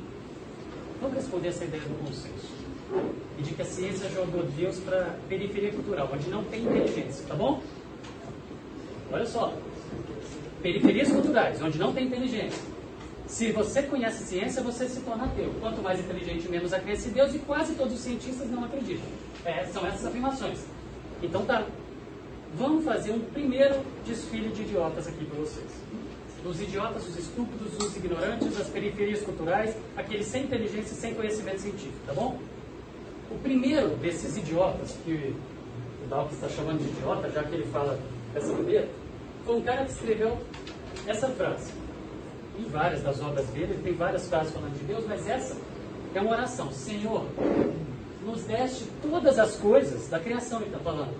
[1.00, 2.58] Vamos responder essa ideia do consenso.
[3.38, 7.34] E de que a ciência jogou Deus para periferia cultural, onde não tem inteligência, tá
[7.34, 7.62] bom?
[9.12, 9.54] Olha só.
[10.62, 12.62] Periferias culturais, onde não tem inteligência.
[13.26, 15.52] Se você conhece ciência, você se torna ateu.
[15.60, 19.06] Quanto mais inteligente, menos acredita em Deus, e quase todos os cientistas não acreditam.
[19.44, 20.58] É, são essas afirmações.
[21.22, 21.64] Então tá.
[22.54, 25.70] Vamos fazer um primeiro desfile de idiotas aqui para vocês
[26.44, 31.60] os idiotas, os estúpidos, os ignorantes, as periferias culturais, aqueles sem inteligência e sem conhecimento
[31.60, 32.38] científico, tá bom?
[33.30, 35.34] O primeiro desses idiotas, que
[36.04, 37.98] o Dawkins está chamando de idiota, já que ele fala
[38.32, 38.88] dessa maneira,
[39.48, 40.36] foi um cara que escreveu
[41.06, 41.72] essa frase.
[42.58, 45.56] Em várias das obras dele, ele tem várias frases falando de Deus, mas essa
[46.14, 46.70] é uma oração.
[46.70, 47.24] Senhor,
[48.26, 51.14] nos deste todas as coisas da criação, ele está falando,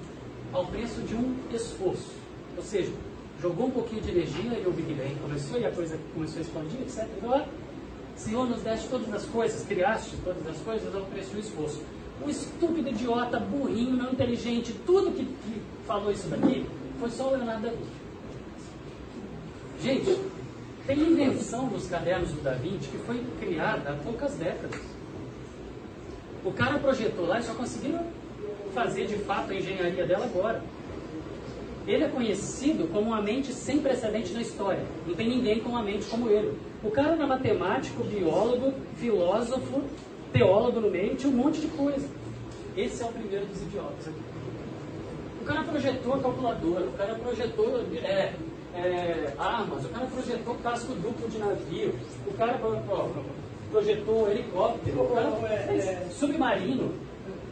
[0.52, 2.10] ao preço de um esforço.
[2.54, 2.92] Ou seja,
[3.40, 6.42] jogou um pouquinho de energia e o Big Bang começou e a coisa começou a
[6.42, 7.08] expandir, etc.
[7.16, 7.46] Então,
[8.14, 11.80] Senhor, nos deste todas as coisas, criaste todas as coisas ao preço do esforço.
[12.22, 16.66] Um estúpido, idiota, burrinho, não inteligente, tudo que, que falou isso daqui
[17.00, 17.97] foi só o Leonardo da Vinci.
[19.82, 20.18] Gente,
[20.86, 24.80] tem invenção nos cadernos do Da Vinci que foi criada há poucas décadas.
[26.44, 28.04] O cara projetou lá e só conseguiram
[28.74, 30.62] fazer de fato a engenharia dela agora.
[31.86, 34.84] Ele é conhecido como uma mente sem precedente na história.
[35.06, 36.58] Não tem ninguém com uma mente como ele.
[36.82, 39.82] O cara era matemático, biólogo, filósofo,
[40.32, 42.06] teólogo no meio, tinha um monte de coisa.
[42.76, 44.20] Esse é o primeiro dos idiotas aqui.
[45.40, 48.34] O cara projetou a calculadora, o cara projetou é,
[48.84, 51.94] é, armas, o cara projetou casco duplo de navio,
[52.26, 53.08] o cara ó,
[53.70, 56.92] projetou helicóptero, o cara é, é, submarino.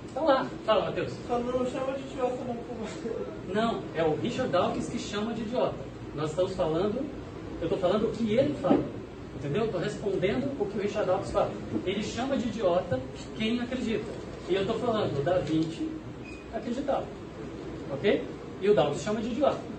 [0.09, 0.47] Está lá.
[0.65, 1.13] Fala, Matheus.
[1.29, 2.57] Só não chama de idiota, não.
[3.55, 5.77] Não, é o Richard Dawkins que chama de idiota.
[6.15, 7.05] Nós estamos falando,
[7.61, 8.81] eu estou falando o que ele fala.
[9.35, 9.67] Entendeu?
[9.67, 11.51] Estou respondendo o que o Richard Dawkins fala.
[11.85, 12.99] Ele chama de idiota
[13.37, 14.11] quem acredita.
[14.49, 15.91] E eu estou falando, o Da Vinci
[16.55, 17.05] acreditava.
[17.93, 18.25] Ok?
[18.63, 19.76] E o Dawkins chama de idiota.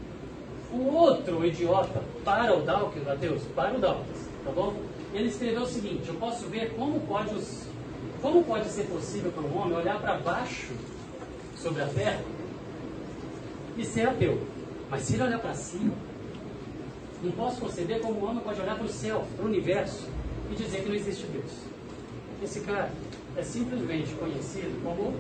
[0.72, 4.76] O outro idiota, para o Dawkins, Mateus, para o Dawkins, tá bom?
[5.14, 7.64] Ele escreveu o seguinte: eu posso ver como pode, os,
[8.22, 10.74] como pode ser possível para um homem olhar para baixo
[11.56, 12.22] sobre a terra
[13.78, 14.42] e ser ateu.
[14.90, 15.94] Mas se ele olhar para cima,
[17.24, 20.08] não posso conceber como um homem pode olhar para o céu, para o universo,
[20.52, 21.52] e dizer que não existe Deus.
[22.44, 22.92] Esse cara
[23.36, 25.14] é simplesmente conhecido como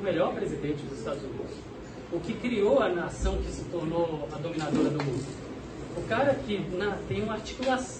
[0.00, 1.73] o melhor presidente dos Estados Unidos.
[2.14, 5.24] O que criou a nação que se tornou a dominadora do mundo.
[5.96, 7.38] O cara que na, tem, uma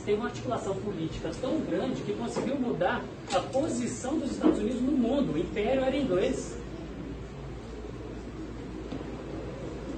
[0.05, 4.93] tem uma articulação política tão grande que conseguiu mudar a posição dos Estados Unidos no
[4.93, 5.33] mundo.
[5.33, 6.57] O império era inglês.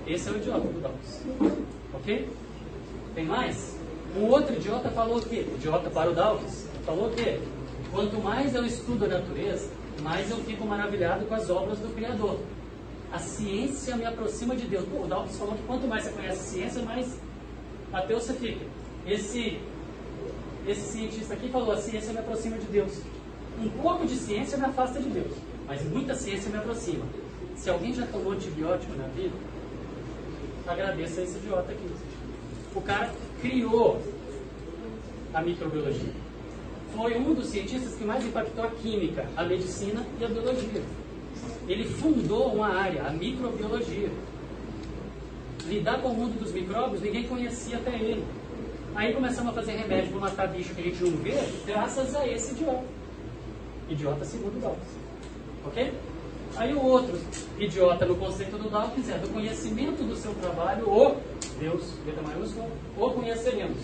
[0.07, 1.23] Esse é o idiota do Dawkins.
[1.93, 2.29] Ok?
[3.15, 3.77] Tem mais?
[4.17, 5.47] Um outro idiota falou o quê?
[5.57, 6.67] Idiota para o Dawkins.
[6.87, 7.39] Falou o quê?
[7.93, 9.69] Quanto mais eu estudo a natureza,
[10.03, 12.39] mais eu fico maravilhado com as obras do Criador.
[13.13, 14.85] A ciência me aproxima de Deus.
[14.87, 17.19] Pô, o Dawkins falou que quanto mais você conhece a ciência, mais
[17.93, 18.65] ateu você fica.
[19.07, 19.61] Esse,
[20.67, 23.01] esse cientista aqui falou: a ciência me aproxima de Deus.
[23.61, 25.33] Um pouco de ciência me afasta de Deus,
[25.67, 27.05] mas muita ciência me aproxima.
[27.57, 29.35] Se alguém já tomou antibiótico na vida,
[30.67, 31.89] agradeça a esse idiota aqui.
[32.75, 34.03] O cara criou
[35.33, 36.13] a microbiologia.
[36.95, 40.83] Foi um dos cientistas que mais impactou a química, a medicina e a biologia.
[41.69, 44.11] Ele fundou uma área, a microbiologia.
[45.67, 48.25] Lidar com o mundo dos micróbios, ninguém conhecia até ele.
[48.95, 51.35] Aí começamos a fazer remédio para matar bicho que a gente não vê,
[51.67, 52.85] graças a esse idiota.
[53.89, 54.89] Idiota segundo Dawkins.
[55.67, 55.93] Ok?
[56.57, 57.19] Aí o outro
[57.59, 61.21] idiota no conceito do Dawkins é do conhecimento do seu trabalho, ou
[61.61, 63.77] Deus, letra maiúscula, ou conheceremos.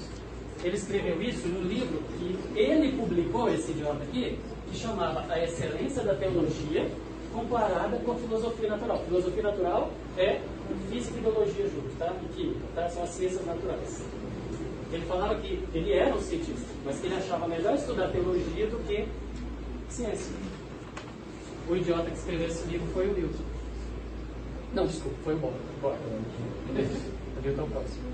[0.65, 4.39] Ele escreveu isso num livro que ele publicou, esse idiota aqui,
[4.71, 6.89] que chamava A Excelência da Teologia
[7.33, 9.05] comparada com a filosofia natural.
[9.05, 10.41] Filosofia natural é
[10.91, 12.15] física e biologia juntos, tá?
[12.23, 12.89] E química, tá?
[12.89, 14.05] São as ciências naturais.
[14.93, 18.87] Ele falava que ele era um cientista, mas que ele achava melhor estudar teologia do
[18.87, 19.09] que
[19.89, 20.35] ciência.
[21.69, 23.45] O idiota que escreveu esse livro foi o Newton.
[24.75, 25.39] Não, desculpa, foi o.
[25.39, 25.53] O
[27.43, 28.05] Newton é o próximo.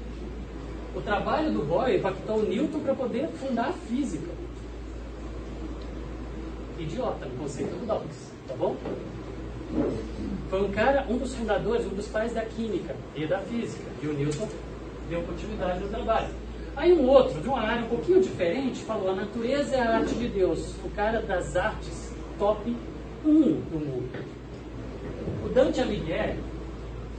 [0.94, 4.30] O trabalho do Boyle impactou o Newton para poder fundar a física.
[6.78, 8.76] Idiota, no conceito do Dawkins, tá bom?
[10.48, 13.84] Foi um cara, um dos fundadores, um dos pais da química e da física.
[14.02, 14.48] E o Newton
[15.10, 16.28] deu continuidade no trabalho.
[16.74, 20.14] Aí um outro, de uma área um pouquinho diferente, falou: a natureza é a arte
[20.14, 20.74] de Deus.
[20.84, 22.74] O cara das artes top
[23.24, 24.24] um do mundo.
[25.44, 26.38] O Dante Alighieri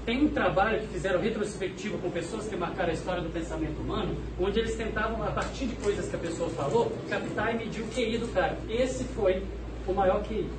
[0.06, 4.16] tem um trabalho que fizeram retrospectivo com pessoas que marcaram a história do pensamento humano,
[4.40, 7.88] onde eles tentavam, a partir de coisas que a pessoa falou, captar e medir o
[7.88, 8.58] QI do cara.
[8.70, 9.44] Esse foi
[9.86, 10.50] o maior QI.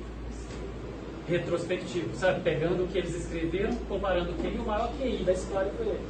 [1.31, 2.41] Retrospectivo, sabe?
[2.41, 6.05] Pegando o que eles escreveram, comparando o QI, o maior QI da história foi ele.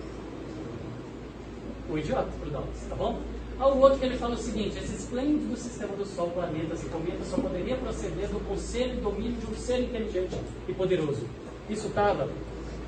[1.88, 3.21] O idiota, pro Dawkins, tá bom?
[3.60, 7.27] Ao outro que ele fala o seguinte: esse esplêndido sistema do Sol, planetas e cometas
[7.27, 10.36] só poderia proceder do conselho e domínio de um ser inteligente
[10.67, 11.27] e poderoso.
[11.69, 12.27] Isso estava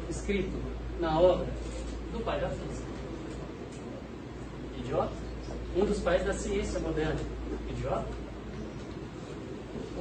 [0.09, 0.57] escrito
[0.99, 1.45] na obra
[2.11, 2.87] do pai da física.
[4.79, 5.13] Idiota?
[5.77, 7.19] Um dos pais da ciência moderna.
[7.69, 8.22] Idiota?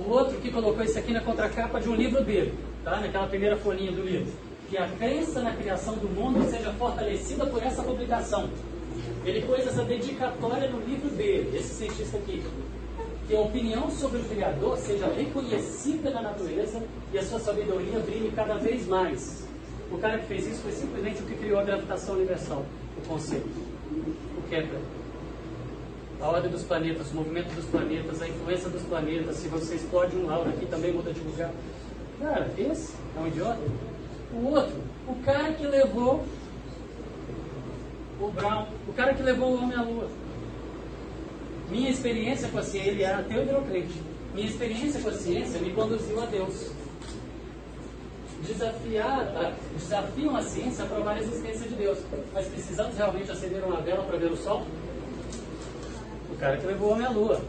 [0.05, 3.01] O outro que colocou isso aqui na contracapa de um livro dele, tá?
[3.01, 4.33] naquela primeira folhinha do livro.
[4.69, 8.51] Que a crença na criação do mundo seja fortalecida por essa publicação.
[9.25, 12.43] Ele pôs essa dedicatória no livro dele, esse cientista aqui.
[13.29, 18.33] Que a opinião sobre o Criador seja reconhecida na natureza e a sua sabedoria brilhe
[18.35, 19.47] cada vez mais.
[19.91, 22.65] O cara que fez isso foi simplesmente o que criou a gravitação universal,
[22.97, 23.47] o conceito,
[24.37, 24.81] o Kepler.
[26.23, 30.17] A ordem dos planetas, o movimento dos planetas, a influência dos planetas, se você explode
[30.17, 31.51] um aura aqui também muda de lugar.
[32.21, 33.61] Cara, esse é um idiota.
[34.33, 34.77] O outro,
[35.09, 36.25] o cara que levou
[38.21, 40.09] o Brown, o cara que levou o homem à lua.
[41.69, 43.89] Minha experiência com a ciência, ele era ateu e.
[44.33, 46.71] Minha experiência com a ciência me conduziu a Deus.
[48.47, 51.99] Desafiar, desafiam a ciência a provar a existência de Deus.
[52.33, 54.65] Mas precisamos realmente acender uma vela para ver o sol?
[56.33, 57.43] O cara que levou o homem à lua.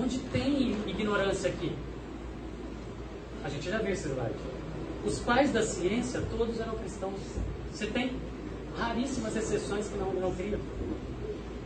[0.00, 1.70] Onde tem ignorância aqui?
[3.44, 4.34] A gente já viu esse slide.
[5.04, 7.20] Os pais da ciência, todos eram cristãos.
[7.72, 8.12] Você tem
[8.76, 10.58] raríssimas exceções que não, não criam.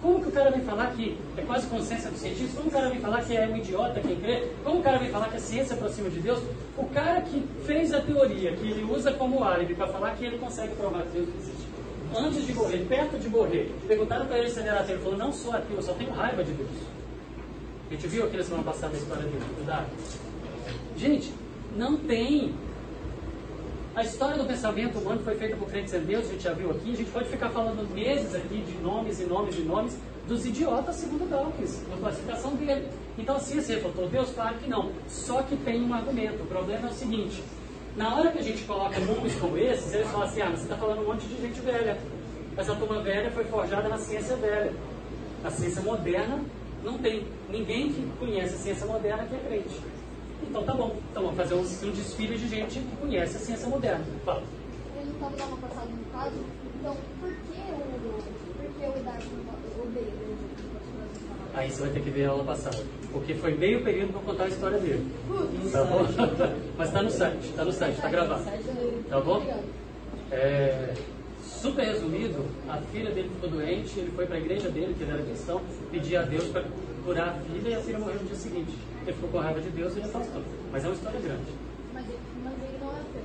[0.03, 2.57] Como que o cara vem falar que é quase consciência do cientista?
[2.57, 4.49] Como o cara vem falar que é um idiota quem crê?
[4.65, 6.41] Como o cara vem falar que a ciência aproxima de Deus?
[6.77, 10.39] O cara que fez a teoria, que ele usa como álibi para falar que ele
[10.39, 11.56] consegue provar que Deus existe.
[12.15, 14.95] Antes de morrer, perto de morrer, perguntaram para ele se ele era ateu.
[14.97, 16.71] Ele falou: Não sou ateu, eu só tenho raiva de Deus.
[17.89, 19.87] A gente viu aqui na semana passada a história dele, cuidado.
[20.97, 21.33] Gente,
[21.77, 22.55] não tem
[23.97, 26.71] A história do pensamento humano foi feita por crentes em Deus, a gente já viu
[26.71, 26.93] aqui.
[26.93, 29.97] A gente pode ficar falando meses aqui de nomes e nomes e nomes
[30.29, 32.89] dos idiotas segundo Dawkins, na classificação dele.
[33.17, 34.31] Então, a ciência refutou Deus?
[34.35, 34.93] Claro que não.
[35.09, 36.43] Só que tem um argumento.
[36.43, 37.43] O problema é o seguinte:
[37.97, 40.77] na hora que a gente coloca nomes como esses, eles falam assim: ah, você está
[40.77, 41.99] falando um monte de gente velha.
[42.57, 44.73] Essa turma velha foi forjada na ciência velha.
[45.45, 46.41] A ciência moderna
[46.83, 49.81] não tem ninguém que conhece a ciência moderna que é crente.
[50.43, 50.97] Então tá bom.
[51.11, 54.05] Então vamos fazer um, um desfile de gente que conhece a ciência moderna.
[54.25, 54.43] Fala.
[54.97, 56.37] Não estava dando uma passada no caso,
[56.79, 58.23] então por que o,
[58.57, 59.47] por que o Darwin
[59.83, 60.27] odeia
[61.57, 62.85] Aí você vai ter que ver a aula passada.
[63.11, 65.11] Porque foi meio período para contar a história dele.
[65.73, 66.03] Tá bom?
[66.77, 68.45] Mas está no site, está no site, está gravado.
[69.09, 69.65] Tá bom?
[70.31, 70.93] É,
[71.43, 75.13] super resumido, a filha dele ficou doente, ele foi para a igreja dele, que ele
[75.13, 76.65] era cristão, pedir a Deus para
[77.07, 78.77] curar a filha e a filha morreu no dia seguinte.
[79.07, 80.43] Ele ficou com raiva de Deus e ele afastou.
[80.71, 81.53] Mas é uma história grande.
[81.95, 83.23] Mas ele, mas ele não é ateu.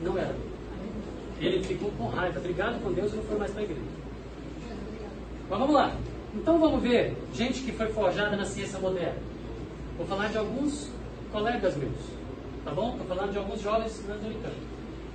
[0.00, 0.34] Não era.
[1.38, 3.82] Ele ficou com raiva, brigado com Deus e não foi mais para a igreja.
[5.50, 5.94] Mas vamos lá.
[6.34, 9.18] Então vamos ver gente que foi forjada na ciência moderna.
[9.96, 10.90] Vou falar de alguns
[11.30, 11.92] colegas meus,
[12.64, 12.92] tá bom?
[12.92, 14.58] Estou falando de alguns jovens estudantes americanos.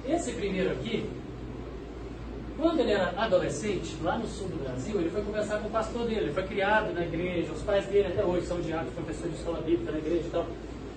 [0.07, 1.09] Esse primeiro aqui,
[2.57, 6.07] quando ele era adolescente, lá no sul do Brasil, ele foi conversar com o pastor
[6.07, 6.21] dele.
[6.21, 9.61] Ele foi criado na igreja, os pais dele até hoje são diáconos, professores de escola
[9.61, 10.47] bíblica na igreja e tal.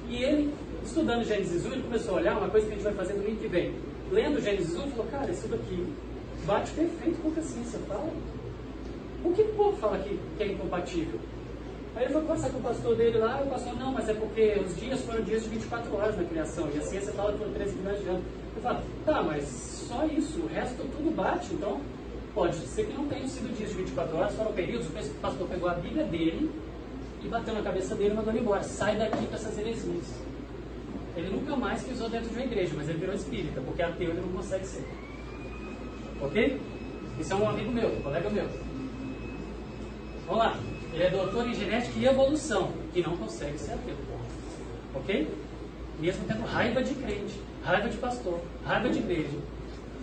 [0.09, 0.55] E ele,
[0.85, 3.41] estudando Gênesis 1, ele começou a olhar uma coisa que a gente vai fazer domingo
[3.41, 3.75] que vem.
[4.13, 5.93] Lendo Gênesis 1, falou, cara, isso daqui
[6.45, 8.13] bate perfeito com o que a ciência fala.
[9.25, 11.21] O que o povo fala que, que é incompatível?
[11.95, 14.15] Aí ele foi conversar com o pastor dele lá, e o pastor, não, mas é
[14.15, 17.39] porque os dias foram dias de 24 horas na criação, e a ciência fala que
[17.39, 18.25] foram 13 milhões de anos.
[18.57, 19.45] Eu falo, tá, mas
[19.89, 21.81] só isso, o resto tudo bate, então
[22.35, 25.69] pode ser que não tenham sido dias de 24 horas, foram períodos, o pastor pegou
[25.69, 26.51] a Bíblia dele
[27.23, 28.63] e bateu na cabeça dele e mandou ele embora.
[28.63, 30.23] Sai daqui com essas heresias.
[31.15, 34.21] Ele nunca mais pisou dentro de uma igreja, mas ele virou espírita, porque ateu ele
[34.21, 34.85] não consegue ser.
[36.23, 36.61] Ok?
[37.21, 38.49] Isso é um amigo meu, um colega meu.
[40.33, 40.59] Vamos lá.
[40.95, 43.95] Ele é doutor em genética e evolução e não consegue ser ateu.
[44.95, 45.29] Ok?
[46.01, 49.37] Mesmo tendo raiva de crente, raiva de pastor, raiva de igreja,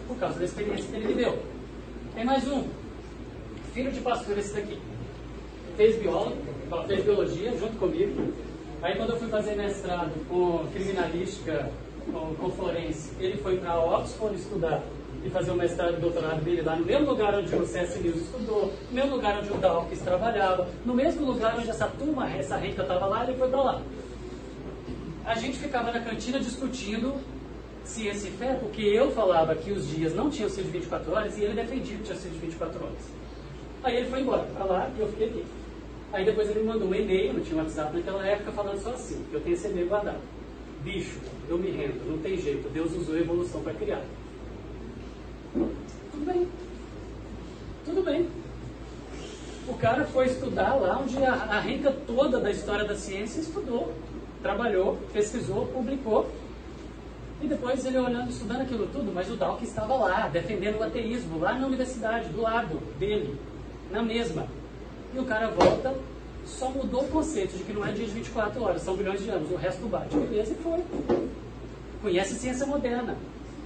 [0.07, 1.39] por causa da experiência que ele viveu.
[2.13, 2.63] Tem mais um.
[3.73, 4.77] Filho de pastor, esse daqui.
[5.75, 6.37] Fez biólogo,
[6.85, 8.31] fez biologia junto comigo.
[8.83, 11.71] Aí quando eu fui fazer mestrado com criminalística,
[12.05, 14.83] com, com forense, ele foi para Oxford estudar
[15.23, 17.99] e fazer o mestrado e doutorado dele lá no mesmo lugar onde o C.S.
[17.99, 22.29] Lewis estudou, no mesmo lugar onde o Dawkins trabalhava, no mesmo lugar onde essa turma,
[22.29, 23.81] essa rica estava lá, ele foi para lá.
[25.25, 27.13] A gente ficava na cantina discutindo
[27.83, 31.43] ciência e fé, porque eu falava que os dias não tinham sido 24 horas e
[31.43, 33.19] ele defendia que tinha sido 24 horas.
[33.83, 35.45] Aí ele foi embora para lá e eu fiquei aqui.
[36.11, 39.23] Aí depois ele me mandou um e-mail, não tinha WhatsApp naquela época, falando só assim,
[39.29, 40.19] que eu tenho esse e-mail guardado.
[40.83, 44.01] Bicho, eu me rendo, não tem jeito, Deus usou a evolução para criar.
[45.53, 46.47] Tudo bem.
[47.85, 48.29] Tudo bem.
[49.67, 53.93] O cara foi estudar lá onde a, a rica toda da história da ciência estudou,
[54.41, 56.29] trabalhou, pesquisou, publicou.
[57.41, 61.39] E depois ele olhando, estudando aquilo tudo, mas o Dawkins estava lá, defendendo o ateísmo,
[61.39, 63.39] lá na universidade, do lado dele,
[63.89, 64.45] na mesma.
[65.13, 65.95] E o cara volta,
[66.45, 69.29] só mudou o conceito de que não é dia de 24 horas, são bilhões de
[69.29, 70.17] anos, o resto bate.
[70.17, 70.83] Beleza, e foi.
[72.01, 73.15] Conhece ciência moderna.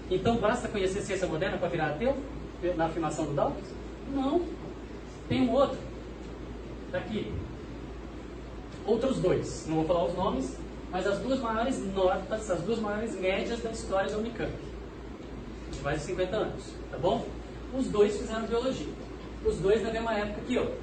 [0.10, 2.16] Então basta conhecer ciência moderna para virar ateu?
[2.76, 3.68] Na afirmação do Dawkins?
[4.14, 4.42] Não.
[5.28, 5.78] Tem um outro.
[6.92, 7.32] Daqui.
[8.86, 9.66] Outros dois.
[9.68, 10.58] Não vou falar os nomes,
[10.92, 14.52] mas as duas maiores notas, as duas maiores médias da história da Unicamp.
[15.72, 16.64] De mais de 50 anos.
[16.92, 17.26] Tá bom?
[17.74, 18.94] Os dois fizeram biologia.
[19.46, 20.78] Os dois na mesma época que eu.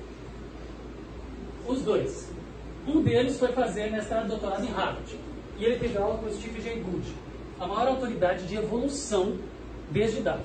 [1.66, 2.30] Os dois.
[2.86, 5.16] Um deles foi fazer mestrado e doutorado em Harvard.
[5.58, 7.06] E ele teve aula com o Steve Jay Gould
[7.60, 9.36] a maior autoridade de evolução
[9.90, 10.42] desde Darwin.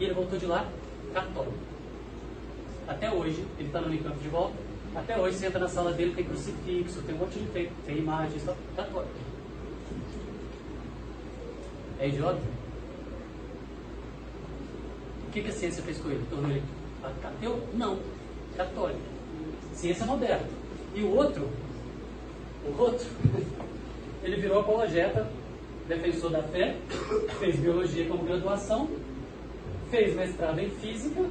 [0.00, 0.66] E ele voltou de lá
[1.14, 1.54] católico.
[2.88, 4.56] Até hoje, ele está no Unicamp de volta.
[4.94, 7.98] Até hoje, você entra na sala dele, tem crucifixo, tem um monte de tem, tem
[7.98, 8.42] imagens,
[8.76, 9.14] católico.
[12.00, 12.40] É idiota?
[15.28, 16.26] O que, que a ciência fez com ele?
[16.28, 16.62] Tornou ele
[17.04, 17.68] ateu?
[17.74, 17.98] Não.
[18.56, 19.00] Católico.
[19.74, 20.46] Ciência moderna.
[20.94, 21.48] E o outro,
[22.64, 23.06] o outro,
[24.22, 25.28] ele virou apologeta
[25.88, 26.76] defensor da fé,
[27.38, 28.88] fez biologia como graduação,
[29.90, 31.22] fez mestrado em física,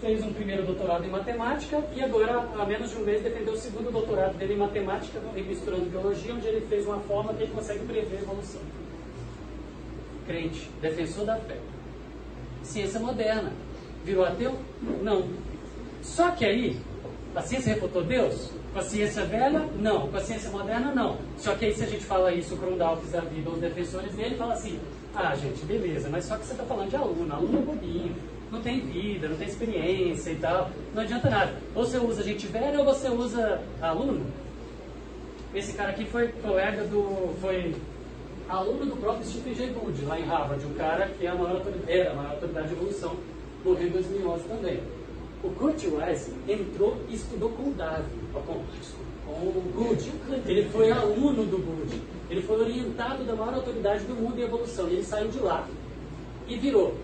[0.00, 3.56] fez um primeiro doutorado em matemática e agora, há menos de um mês, defendeu o
[3.56, 7.84] segundo doutorado dele em matemática, misturando biologia, onde ele fez uma forma que ele consegue
[7.84, 8.60] prever a evolução.
[10.26, 11.56] Crente, defensor da fé.
[12.62, 13.52] Ciência moderna.
[14.04, 14.58] Virou ateu?
[15.02, 15.28] Não.
[16.02, 16.78] Só que aí,
[17.34, 18.50] a ciência refutou Deus?
[18.72, 20.08] Com a ciência velha, não.
[20.08, 21.18] Com a ciência moderna, não.
[21.36, 24.14] Só que aí se a gente fala isso para um Dawkins da vida, os defensores
[24.14, 24.78] dele, fala assim,
[25.14, 28.14] Ah, gente, beleza, mas só que você está falando de aluno, aluno é bobinho,
[28.50, 31.54] não tem vida, não tem experiência e tal, não adianta nada.
[31.74, 34.24] Ou você usa gente velha ou você usa aluno.
[35.52, 37.34] Esse cara aqui foi colega do.
[37.40, 37.74] foi
[38.48, 41.56] aluno do próprio Stephen Jay Gould, lá em Harvard, um cara que é a maior
[41.56, 43.16] autoridade, era a maior autoridade de evolução,
[43.64, 44.80] morreu em 2011 também.
[45.42, 47.84] O Kurt Wise entrou e estudou com o com,
[48.19, 50.12] com o Gould.
[50.46, 52.02] Ele foi aluno do Gould.
[52.28, 54.88] Ele foi orientado da maior autoridade do mundo em evolução.
[54.88, 55.66] E ele saiu de lá
[56.46, 56.94] e virou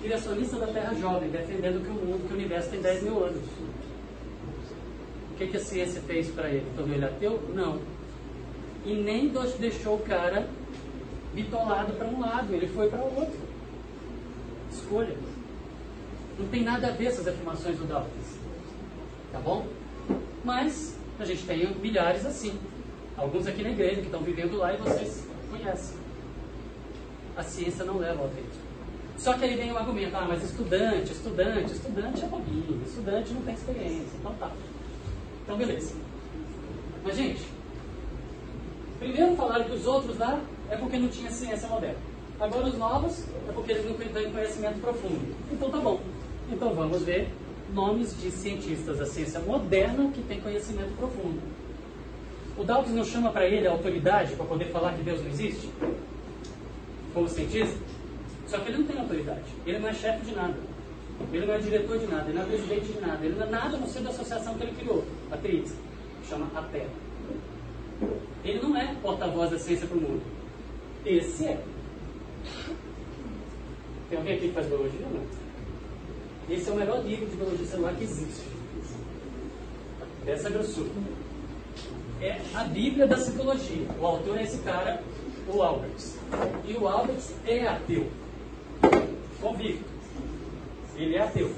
[0.00, 3.42] criacionista da Terra Jovem, defendendo que o mundo, que o universo tem 10 mil anos.
[5.32, 6.66] O que, que a ciência fez para ele?
[6.76, 7.40] Tornou ele ateu?
[7.54, 7.80] Não.
[8.84, 10.48] E nem deixou o cara
[11.34, 13.38] bitolado para um lado, ele foi para o outro.
[14.70, 15.16] Escolha.
[16.38, 18.38] Não tem nada a ver essas afirmações do Dawkins.
[19.32, 19.66] Tá bom?
[20.44, 22.58] Mas a gente tem milhares assim.
[23.16, 25.96] Alguns aqui na igreja que estão vivendo lá e vocês conhecem.
[27.36, 28.70] A ciência não leva ao ateísmo.
[29.18, 33.42] Só que aí vem o argumento, ah, mas estudante, estudante, estudante é bobinho, estudante não
[33.42, 34.16] tem experiência.
[34.18, 34.50] Então tá.
[35.44, 35.94] Então beleza.
[37.04, 37.46] Mas gente,
[38.98, 41.98] primeiro falaram que os outros lá é porque não tinha ciência moderna.
[42.40, 45.36] Agora os novos é porque eles não têm conhecimento profundo.
[45.52, 46.00] Então tá bom.
[46.50, 47.28] Então vamos ver
[47.72, 51.40] nomes de cientistas da ciência moderna que têm conhecimento profundo.
[52.56, 55.68] O Dawkins não chama para ele a autoridade para poder falar que Deus não existe?
[57.14, 57.78] Como cientista?
[58.46, 59.44] Só que ele não tem autoridade.
[59.64, 60.56] Ele não é chefe de nada.
[61.32, 62.24] Ele não é diretor de nada.
[62.28, 63.24] Ele não é presidente de nada.
[63.24, 65.74] Ele não é nada no ser da associação que ele criou, a TRITS,
[66.28, 66.90] chama a Terra.
[68.44, 70.22] Ele não é porta-voz da ciência para o mundo.
[71.04, 71.62] Esse é.
[74.08, 75.06] Tem alguém aqui que faz biologia?
[75.12, 75.49] Não.
[76.50, 78.42] Esse é o melhor livro de biologia celular que existe.
[80.24, 80.90] Dessa grossura.
[82.20, 83.86] É a Bíblia da citologia.
[84.00, 85.00] O autor é esse cara,
[85.46, 86.18] o Alberts.
[86.66, 88.10] E o Alberts é ateu.
[89.40, 89.84] Convicto.
[90.96, 91.52] Ele é ateu.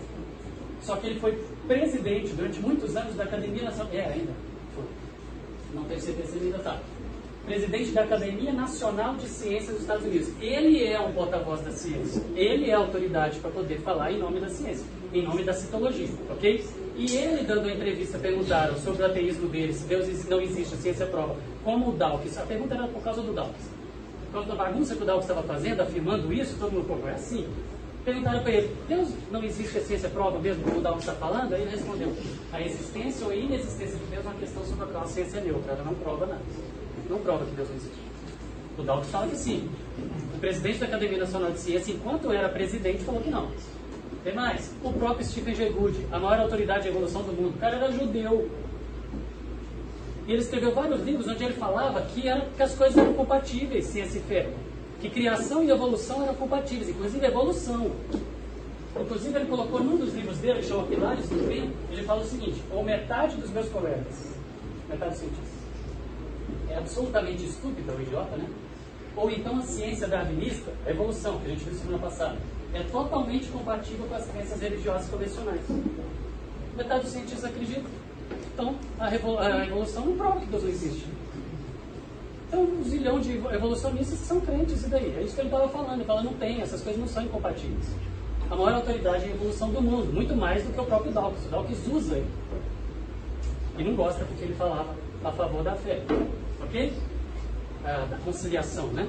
[0.83, 3.93] Só que ele foi presidente durante muitos anos da Academia Nacional.
[3.95, 4.33] É, ainda.
[4.75, 4.85] Foi.
[5.75, 6.81] Não tenho certeza se ele ainda está
[7.45, 10.29] presidente da Academia Nacional de Ciências dos Estados Unidos.
[10.41, 12.23] Ele é um porta-voz da ciência.
[12.37, 16.65] Ele é autoridade para poder falar em nome da ciência, em nome da citologia, ok?
[16.97, 20.79] E ele, dando a entrevista, perguntaram sobre o ateísmo dele, se Deus não existe, a
[20.79, 22.39] ciência prova, como o Dawkins.
[22.39, 23.67] A pergunta era por causa do Dawkins.
[24.27, 27.15] Por causa da bagunça que o Dawkins estava fazendo, afirmando isso, todo mundo, pô, é
[27.15, 27.47] assim.
[28.05, 31.53] Perguntaram para ele, Deus não existe, a ciência prova mesmo, como o Dawkins está falando?
[31.55, 32.13] Aí ele respondeu,
[32.53, 35.39] a existência ou a inexistência de Deus é uma questão sobre a qual a ciência
[35.39, 36.41] é neutra, ela não prova nada
[37.09, 37.99] não prova que Deus não existe.
[38.79, 39.69] O Dawkins fala que sim.
[40.35, 43.51] O presidente da Academia Nacional de Ciência, enquanto era presidente, falou que não.
[44.25, 47.59] Tem mais, o próprio Stephen Jay Gould, a maior autoridade de evolução do mundo, o
[47.59, 48.49] cara era judeu.
[50.27, 53.87] E ele escreveu vários livros onde ele falava que, era, que as coisas eram compatíveis,
[53.87, 54.49] ciência e fé.
[55.01, 57.91] Que criação e evolução eram compatíveis, inclusive evolução.
[59.01, 62.25] Inclusive ele colocou num dos livros dele, que chama Pilares do Bem, ele fala o
[62.25, 64.37] seguinte, ou metade dos meus colegas,
[64.89, 65.49] metade cientistas,
[66.69, 68.47] é absolutamente estúpida ou idiota, né?
[69.17, 72.39] Ou então a ciência darwinista, a evolução, que a gente viu semana passada,
[72.73, 75.61] é totalmente compatível com as crenças religiosas convencionais.
[76.77, 77.83] Metade dos cientistas acredita.
[78.55, 81.07] Então, a, a evolução não prova que Deus não existe.
[82.49, 85.15] Então, um zilhão de evolucionistas são crentes, e daí?
[85.19, 85.95] É isso que ele estava falando.
[85.95, 87.95] Ele fala, não tem, essas coisas não são incompatíveis.
[88.51, 91.47] A maior autoridade é a evolução do mundo, muito mais do que o próprio Dawkins.
[91.47, 92.31] O Dawkins usa ele.
[93.79, 94.95] E não gosta porque ele falava
[95.25, 96.03] a favor da fé
[96.65, 96.93] ok?
[97.85, 99.09] Ah, da conciliação, né?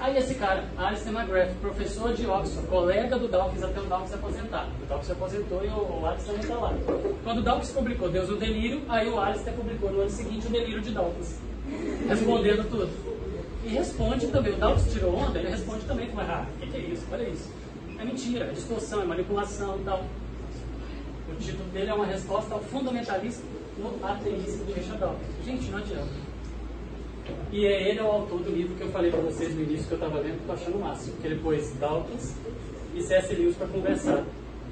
[0.00, 4.14] Aí esse cara, Alistair McGrath, professor de Oxford, colega do Dawkins até o Dawkins se
[4.14, 4.68] aposentar.
[4.80, 6.74] O Dawkins se aposentou e o, Alistair não está lá.
[7.24, 10.50] Quando o Dawkins publicou Deus no Delírio, aí o Alistair publicou no ano seguinte o
[10.50, 11.36] Delírio de Dawkins,
[12.08, 12.88] respondendo tudo.
[13.64, 16.46] E responde também, o Dawkins tirou onda, ele responde também com errado.
[16.54, 17.04] O que, que é isso?
[17.10, 17.50] Olha isso.
[17.98, 20.04] É mentira, é distorção, é manipulação e tal.
[21.30, 23.42] O título dele é uma resposta ao fundamentalista
[23.78, 25.44] no ateísmo de Richard Dawkins.
[25.44, 26.28] Gente, não adianta.
[27.52, 29.86] E é ele é o autor do livro que eu falei para vocês no início
[29.86, 31.16] que eu estava lendo, que estou achando o máximo.
[31.16, 32.34] Que ele pôs Dawkins
[32.94, 33.34] e C.S.
[33.34, 34.24] Lewis para conversar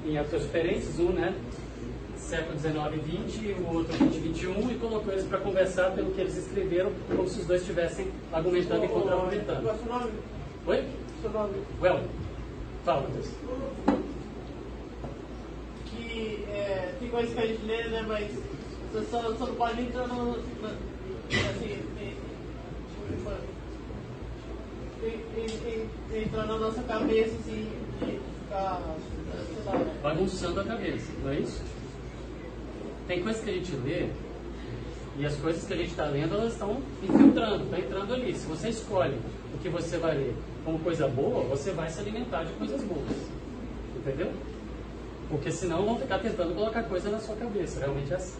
[0.05, 1.35] em épocas diferentes, um, né?
[2.17, 6.11] Século XIX e XX, o outro 20 e 21, e colocou eles para conversar pelo
[6.11, 9.69] que eles escreveram, como se os dois estivessem argumentando e contra-argumentando.
[9.69, 10.69] É?
[10.69, 10.83] Oi?
[11.21, 11.53] Seu nome?
[11.81, 12.01] Well,
[12.83, 13.07] fala,
[17.05, 18.05] coisas que a gente lê, né?
[18.07, 18.31] Mas
[18.91, 20.31] você só, só não pode entrar no.
[20.31, 21.83] assim,
[26.13, 27.69] entrar na nossa cabeça assim,
[27.99, 28.81] de ficar,
[29.65, 29.85] lá.
[30.01, 31.61] Bagunçando a cabeça, não é isso?
[33.07, 34.09] Tem coisas que a gente lê
[35.17, 38.35] E as coisas que a gente está lendo, elas estão infiltrando, estão entrando ali.
[38.35, 39.17] Se você escolhe
[39.53, 40.35] o que você vai ler
[40.65, 43.15] como coisa boa, você vai se alimentar de coisas boas.
[43.95, 44.31] Entendeu?
[45.29, 47.79] Porque senão vão ficar tentando colocar coisa na sua cabeça.
[47.79, 48.39] Realmente é assim.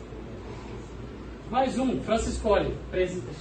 [1.49, 2.73] Mais um, Francis Collin,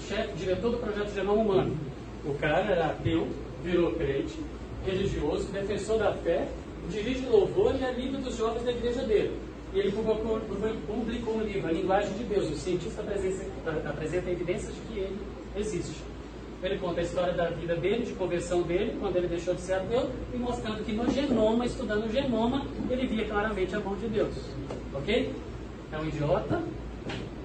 [0.08, 1.76] chefe, diretor do projeto Genoma Humano.
[2.24, 3.28] O cara era ateu,
[3.64, 4.38] virou crente,
[4.84, 6.46] religioso, defensor da fé,
[6.88, 9.36] dirige louvor e é líder dos jovens da igreja dele.
[9.74, 10.40] E ele publicou,
[10.86, 12.48] publicou um livro, A Linguagem de Deus.
[12.48, 15.18] O cientista apresenta, apresenta evidências de que ele
[15.56, 15.96] existe.
[16.66, 19.74] Ele conta a história da vida dele, de conversão dele, quando ele deixou de ser
[19.74, 24.08] ateu, e mostrando que no genoma, estudando o genoma, ele via claramente a mão de
[24.08, 24.34] Deus.
[24.92, 25.32] Ok?
[25.92, 26.60] É um idiota,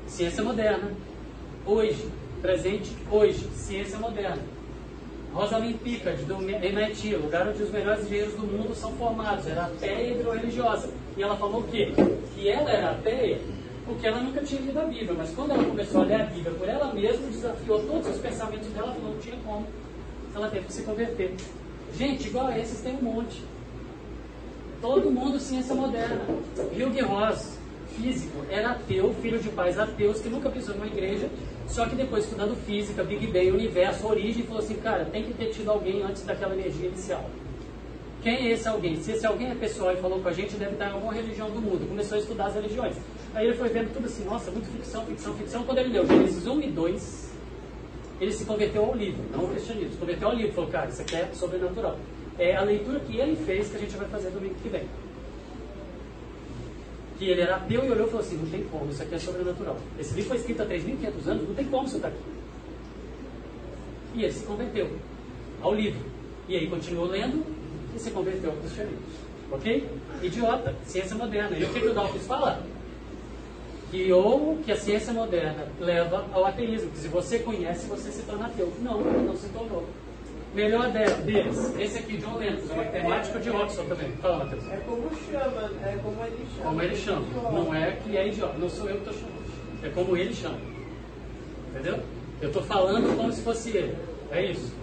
[0.07, 0.91] Ciência moderna.
[1.65, 2.09] Hoje,
[2.41, 4.41] presente hoje, ciência moderna.
[5.31, 10.13] Rosalind Pickard, do MIT, lugar onde os melhores engenheiros do mundo são formados, era ateia
[10.13, 10.89] hidro-religiosa.
[11.15, 11.93] E ela falou o quê?
[12.35, 13.39] Que ela era ateia
[13.91, 16.51] porque ela nunca tinha lido a Bíblia, mas quando ela começou a ler a Bíblia
[16.53, 19.67] por ela mesma, desafiou todos os pensamentos dela, não tinha como.
[20.33, 21.35] Ela teve que se converter.
[21.97, 23.43] Gente, igual a esses tem um monte.
[24.81, 26.21] Todo mundo ciência moderna.
[26.57, 27.59] Hugh Ross,
[27.97, 31.29] físico, era ateu, filho de pais ateus, que nunca pisou numa igreja,
[31.67, 35.47] só que depois estudando física, Big Bang, universo, origem, falou assim, cara, tem que ter
[35.47, 37.29] tido alguém antes daquela energia inicial.
[38.21, 39.01] Quem é esse alguém?
[39.01, 41.49] Se esse alguém é pessoal e falou com a gente, deve estar em alguma religião
[41.49, 41.87] do mundo.
[41.87, 42.95] Começou a estudar as religiões.
[43.33, 45.63] Aí ele foi vendo tudo assim, nossa, muito ficção, ficção, ficção.
[45.63, 47.31] Quando ele leu Gênesis 1 e 2,
[48.19, 49.91] ele se converteu ao livro, não ao cristianismo.
[49.91, 51.97] Se converteu ao livro, falou, cara, isso aqui é sobrenatural.
[52.37, 54.87] É a leitura que ele fez que a gente vai fazer domingo que vem
[57.21, 59.19] que ele era ateu e olhou e falou assim: não tem como, isso aqui é
[59.19, 59.77] sobrenatural.
[59.99, 62.23] Esse livro foi escrito há 3.500 anos, não tem como isso estar tá aqui.
[64.15, 64.89] E ele se converteu
[65.61, 66.01] ao livro.
[66.49, 67.45] E aí continuou lendo
[67.95, 68.99] e se converteu ao cristianismo.
[69.51, 69.89] Ok?
[70.21, 71.57] Idiota, ciência moderna.
[71.57, 72.63] E o que, que o Dawkins fala?
[73.89, 78.23] Que ou que a ciência moderna leva ao ateísmo, que se você conhece, você se
[78.23, 78.71] torna ateu.
[78.79, 79.85] Não, não se tornou.
[80.53, 84.11] Melhor deles, esse aqui, John Lennon, é matemático de Oxford também.
[84.17, 84.67] Fala, Matheus.
[84.69, 86.63] É como chama, é como ele chama.
[86.63, 87.51] Como ele chama.
[87.51, 88.57] Não é que é idiota.
[88.57, 89.41] Não sou eu que estou chamando.
[89.83, 90.57] É como ele chama.
[91.69, 91.99] Entendeu?
[92.41, 93.95] Eu estou falando como se fosse ele.
[94.29, 94.73] É isso.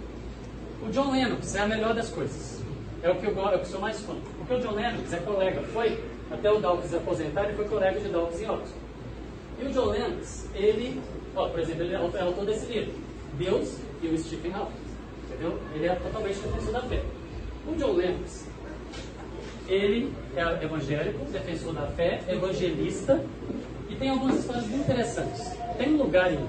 [0.81, 2.58] O John Lennox é a melhor das coisas.
[3.01, 4.15] É o que eu, é o que sou mais fã.
[4.37, 5.61] Porque o John Lennox é colega.
[5.73, 8.73] Foi, até o Dawkins aposentar, ele foi colega de Dawkins em Oxford.
[9.59, 11.01] E o John Lennox, ele,
[11.35, 12.93] ó, por exemplo, ele é autor desse livro.
[13.37, 14.73] Deus e o Stephen Hawking.
[15.25, 15.59] Entendeu?
[15.73, 17.03] Ele é totalmente defensor da fé.
[17.67, 18.47] O John Lennox,
[19.67, 23.23] ele é evangélico, defensor da fé, evangelista,
[23.89, 25.51] e tem algumas histórias muito interessantes.
[25.77, 26.39] Tem um lugar em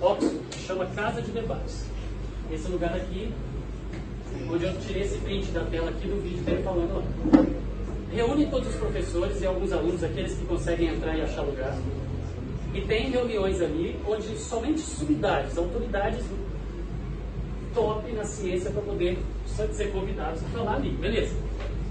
[0.00, 1.84] Oxford que chama Casa de Debates.
[2.50, 3.32] Esse lugar aqui,
[4.50, 7.46] onde eu tirei esse print da tela aqui do vídeo dele falando lá.
[8.10, 11.76] Reúne todos os professores e alguns alunos, aqueles que conseguem entrar e achar lugar.
[12.74, 16.24] E tem reuniões ali onde somente sumidades, autoridades
[17.74, 21.34] top na ciência para poder ser convidados a falar ali, beleza.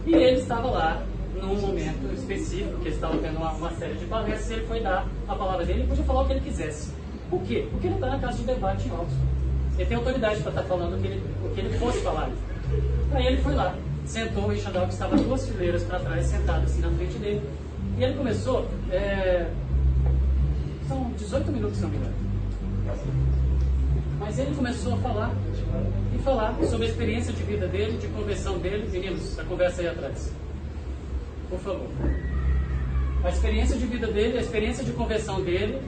[0.05, 1.03] E ele estava lá
[1.35, 4.79] num momento específico, que ele estava tendo uma, uma, série de palestras, e ele foi
[4.81, 6.91] dar a palavra dele e podia falar o que ele quisesse.
[7.29, 7.67] Por quê?
[7.69, 9.36] Porque ele está na casa de debate em Oxford.
[9.77, 12.29] Ele tem autoridade para estar tá falando o que ele, o que ele fosse falar.
[13.11, 13.75] Aí ele foi lá,
[14.05, 17.41] sentou, o Richard Dawkins estava duas fileiras para trás, sentado assim na frente dele.
[17.97, 18.67] E ele começou.
[18.91, 19.47] É...
[20.87, 22.13] São 18 minutos, se não me engano.
[24.19, 25.35] Mas ele começou a falar
[26.15, 28.89] e falar sobre a experiência de vida dele, de conversão dele.
[28.91, 30.31] Meninos, a conversa aí atrás.
[31.49, 31.87] Por favor.
[33.23, 35.79] A experiência de vida dele, a experiência de conversão dele.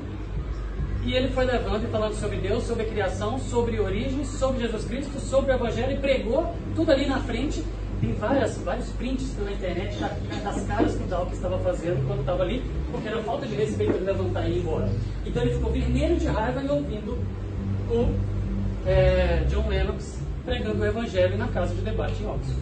[1.06, 4.86] E ele foi levando e falando sobre Deus, sobre a criação, sobre origem, sobre Jesus
[4.86, 7.64] Cristo, sobre o Evangelho e pregou tudo ali na frente.
[8.02, 9.98] Tem várias, vários prints na internet
[10.44, 13.94] das caras que o Dawkins estava fazendo quando estava ali, porque era falta de respeito
[13.94, 14.90] ele levantar e ir embora.
[15.26, 17.18] Então ele ficou vermelho de raiva e ouvindo
[17.90, 18.16] o
[18.86, 22.62] é, John Lennox pregando o evangelho na casa de debate em Oxford.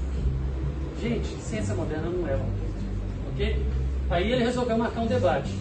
[1.01, 2.45] Gente, ciência moderna não é uma
[3.38, 3.65] ok?
[4.09, 5.53] Aí ele resolveu marcar um debate.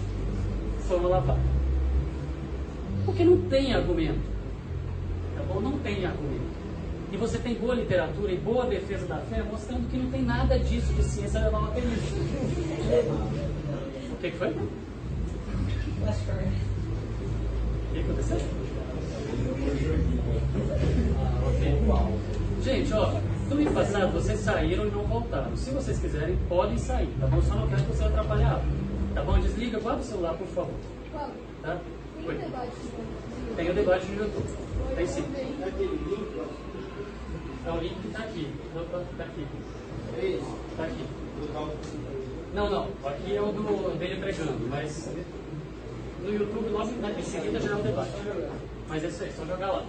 [0.88, 1.55] Foi uma lavada.
[3.06, 4.20] Porque não tem argumento.
[5.36, 5.60] Tá bom?
[5.60, 6.56] Não tem argumento.
[7.12, 10.58] E você tem boa literatura e boa defesa da fé mostrando que não tem nada
[10.58, 12.18] disso de ciência levar uma perícia.
[14.12, 14.48] O que, que foi?
[14.48, 14.68] O
[17.92, 18.38] que aconteceu?
[22.62, 25.56] Gente, ó, domingo passado vocês saíram e não voltaram.
[25.56, 27.40] Se vocês quiserem, podem sair, tá bom?
[27.40, 28.44] Só não quero que você atrapalhe
[29.14, 29.38] Tá bom?
[29.38, 30.74] Desliga, guarda o celular, por favor.
[31.62, 31.78] Tá?
[32.26, 32.72] Tem o debate
[33.56, 34.48] Tem o debate no YouTube.
[34.96, 35.24] Tem sim.
[37.66, 38.52] É o link que tá aqui.
[38.74, 39.46] Opa, tá aqui.
[40.76, 41.04] Tá aqui.
[42.54, 42.88] Não, não.
[43.04, 45.08] Aqui é o do, dele pregando, mas
[46.22, 48.12] no YouTube, logo em seguida já é um debate.
[48.88, 49.86] Mas é isso aí, só jogar lá.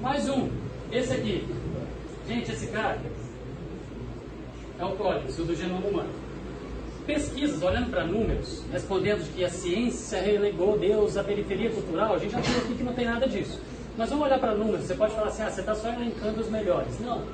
[0.00, 0.48] Mais um.
[0.90, 1.46] Esse aqui.
[2.26, 2.98] Gente, esse cara
[4.78, 6.29] é o código do genoma humano.
[7.10, 12.30] Pesquisas, olhando para números, respondendo que a ciência relegou Deus à periferia cultural, a gente
[12.30, 13.60] já viu aqui que não tem nada disso.
[13.98, 14.86] Mas vamos olhar para números.
[14.86, 17.00] Você pode falar assim, ah, você está só elencando os melhores.
[17.00, 17.24] Não.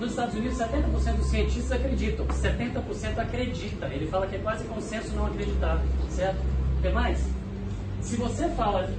[0.00, 2.26] Nos Estados Unidos, 70% dos cientistas acreditam.
[2.26, 3.86] 70% acredita.
[3.86, 5.80] Ele fala que é quase consenso não acreditar.
[6.10, 6.38] Certo?
[6.82, 7.24] Que mais?
[8.00, 8.90] Se você fala,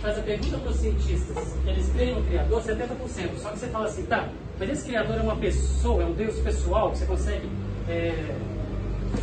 [0.00, 3.36] faz a pergunta para os cientistas, eles creem no Criador, 70%.
[3.36, 4.26] Só que você fala assim, tá,
[4.58, 7.46] mas esse Criador é uma pessoa, é um Deus pessoal, que você consegue
[7.86, 8.34] é,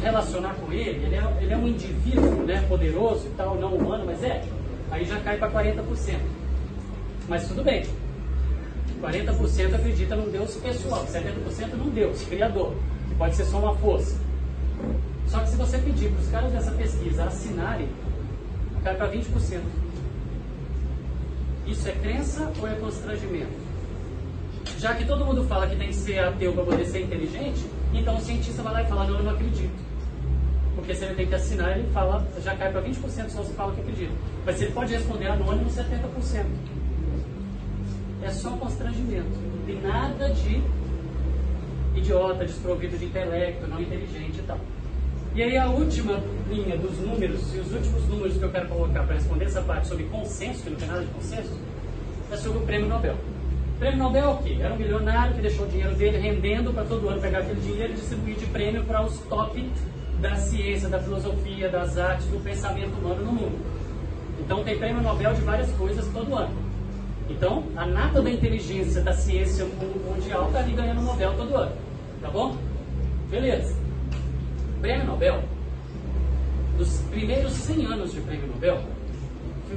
[0.02, 4.06] relacionar com ele, ele é, ele é um indivíduo né, poderoso e tal, não humano,
[4.06, 4.44] mas é.
[4.92, 5.84] Aí já cai para 40%.
[7.28, 7.86] Mas tudo bem.
[9.02, 12.74] 40% acredita num Deus pessoal, 70% num Deus criador,
[13.08, 14.18] que pode ser só uma força.
[15.28, 17.90] Só que se você pedir para os caras dessa pesquisa assinarem,
[18.84, 19.62] cai para 20%.
[21.68, 23.66] Isso é crença ou é constrangimento?
[24.80, 28.18] Já que todo mundo fala que tem que ser ateu para poder ser inteligente, então
[28.18, 29.88] o cientista vai lá e fala, não, eu não acredito.
[30.76, 33.74] Porque se ele tem que assinar, ele fala, já cai para 20% só se fala
[33.74, 34.11] que acredita.
[34.45, 36.45] Mas ele pode responder anônimo 70%
[38.28, 39.28] é só constrangimento.
[39.28, 40.61] Não tem nada de
[41.95, 44.59] idiota, desprovido de intelecto, não inteligente e tal.
[45.34, 49.03] E aí a última linha dos números, e os últimos números que eu quero colocar
[49.03, 51.59] para responder essa parte sobre consenso, que não tem nada de consenso,
[52.32, 53.15] é sobre o prêmio Nobel.
[53.80, 54.58] Prêmio Nobel é o quê?
[54.60, 57.94] Era um milionário que deixou o dinheiro dele rendendo para todo ano pegar aquele dinheiro
[57.94, 59.72] e distribuir de prêmio para os top
[60.20, 63.60] da ciência, da filosofia, das artes, do pensamento humano no mundo.
[64.40, 66.56] Então tem prêmio Nobel de várias coisas todo ano.
[67.30, 71.76] Então, a nata da inteligência da ciência mundial está ali ganhando Nobel todo ano.
[72.20, 72.58] Tá bom?
[73.30, 73.76] Beleza.
[74.82, 75.44] Prêmio Nobel,
[76.78, 78.80] dos primeiros 100 anos de Prêmio Nobel,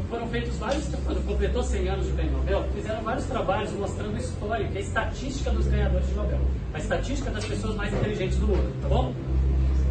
[0.09, 4.19] foram feitos vários, quando completou 100 anos de Prêmio Nobel, fizeram vários trabalhos mostrando a
[4.19, 6.41] história, que é a estatística dos ganhadores de Nobel.
[6.73, 9.13] A estatística das pessoas mais inteligentes do mundo, tá bom?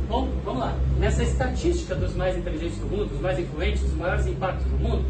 [0.08, 0.76] Bom, vamos lá.
[0.98, 5.06] Nessa estatística dos mais inteligentes do mundo, dos mais influentes, dos maiores impactos do mundo,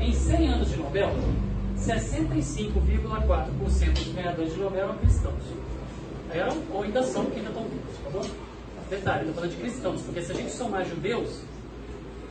[0.00, 1.10] em 100 anos de Nobel,
[1.78, 5.42] 65,4% dos ganhadores de Nobel eram cristãos.
[6.30, 8.22] Eram ou ainda são, que ainda estão vivos, tá bom?
[8.90, 11.40] Detalhe, estou falando de cristãos, porque se a gente somar judeus,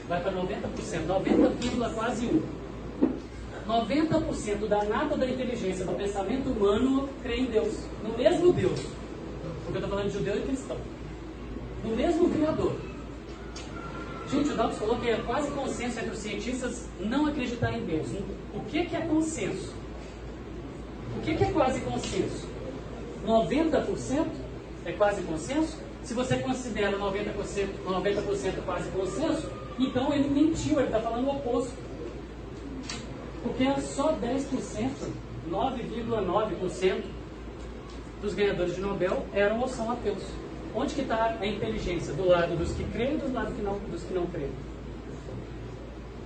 [0.08, 2.42] vai para 90%, 90, quase 1.
[3.68, 7.80] 90% da nata da inteligência, do pensamento humano, crê em Deus.
[8.04, 8.80] No mesmo Deus.
[9.64, 10.78] Porque eu estou falando de judeu e cristão.
[11.84, 12.76] No mesmo Criador.
[14.32, 18.08] Gente, o Dobbs falou que é quase consenso entre os cientistas não acreditar em Deus.
[18.54, 19.74] O que, que é consenso?
[21.18, 22.48] O que, que é quase consenso?
[23.26, 24.28] 90%
[24.86, 25.78] é quase consenso?
[26.04, 29.50] Se você considera 90%, 90 quase consenso,
[29.80, 31.74] então ele mentiu, ele está falando o oposto.
[33.44, 34.90] Porque é só 10%,
[35.50, 37.04] 9,9%
[38.22, 40.24] dos ganhadores de Nobel eram ou são ateus.
[40.74, 42.14] Onde que está a inteligência?
[42.14, 44.52] Do lado dos que creem do lado que não, dos que não creem.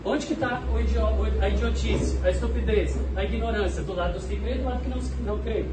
[0.03, 0.61] Onde que está
[1.41, 3.83] a idiotice, a estupidez, a ignorância?
[3.83, 5.65] Do lado dos que creem e do lado que não, não creem.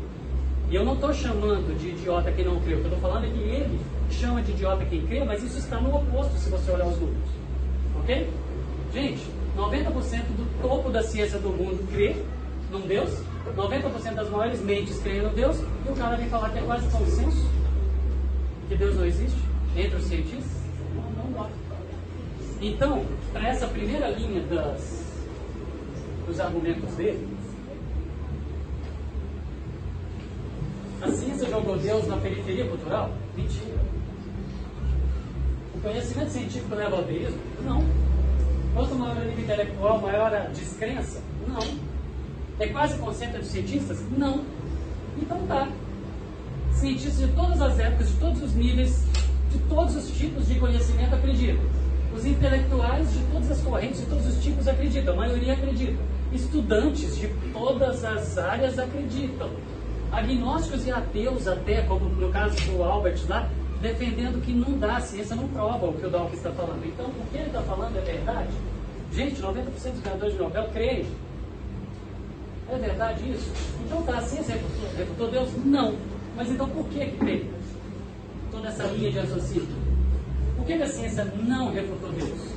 [0.68, 2.74] E eu não estou chamando de idiota quem não crê.
[2.74, 5.58] O que eu estou falando é que ele chama de idiota quem crê, mas isso
[5.58, 7.30] está no oposto se você olhar os números.
[8.00, 8.30] Ok?
[8.92, 9.22] Gente,
[9.56, 12.16] 90% do topo da ciência do mundo crê
[12.70, 13.10] num Deus,
[13.56, 16.88] 90% das maiores mentes creem no Deus, e o cara vem falar que é quase
[16.90, 17.48] consenso
[18.68, 19.38] que Deus não existe
[19.76, 20.62] entre os cientistas?
[20.94, 21.48] Não, não dá.
[22.60, 25.22] Então, para essa primeira linha das,
[26.26, 27.28] dos argumentos dele,
[31.02, 33.12] a ciência jogou Deus na periferia cultural?
[33.36, 33.78] Mentira.
[35.86, 37.38] O conhecimento científico leva ao deísmo?
[37.64, 37.84] Não.
[38.74, 41.22] Quanto maior a nível intelectual, maior a descrença?
[41.46, 41.62] Não.
[42.58, 44.02] É quase conceito de cientistas?
[44.18, 44.44] Não.
[45.16, 45.68] Então tá
[46.72, 49.06] cientistas de todas as épocas, de todos os níveis,
[49.52, 51.64] de todos os tipos de conhecimento acreditam.
[52.12, 56.02] Os intelectuais de todas as correntes, de todos os tipos acreditam, a maioria acredita.
[56.32, 59.50] Estudantes de todas as áreas acreditam.
[60.10, 63.48] Agnósticos e ateus até, como no caso do Albert lá,
[63.80, 66.84] defendendo que não dá, a ciência não prova o que o Dawkins está falando.
[66.84, 68.50] Então, o que ele está falando é verdade?
[69.12, 71.06] Gente, 90% dos ganhadores de Nobel creem.
[72.68, 73.50] É verdade isso?
[73.84, 75.48] Então tá, a ciência refutou, refutou Deus?
[75.64, 75.94] Não.
[76.36, 77.50] Mas então por que que tem
[78.50, 79.86] toda essa linha de raciocínio?
[80.56, 82.56] Por que, a ciência não refutou Deus?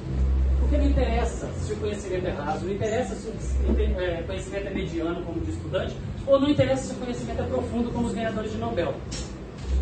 [0.59, 4.69] Porque não interessa se o conhecimento é raso, não interessa se o é, conhecimento é
[4.71, 5.95] mediano, como de estudante,
[6.25, 8.95] ou não interessa se o conhecimento é profundo, como os ganhadores de Nobel.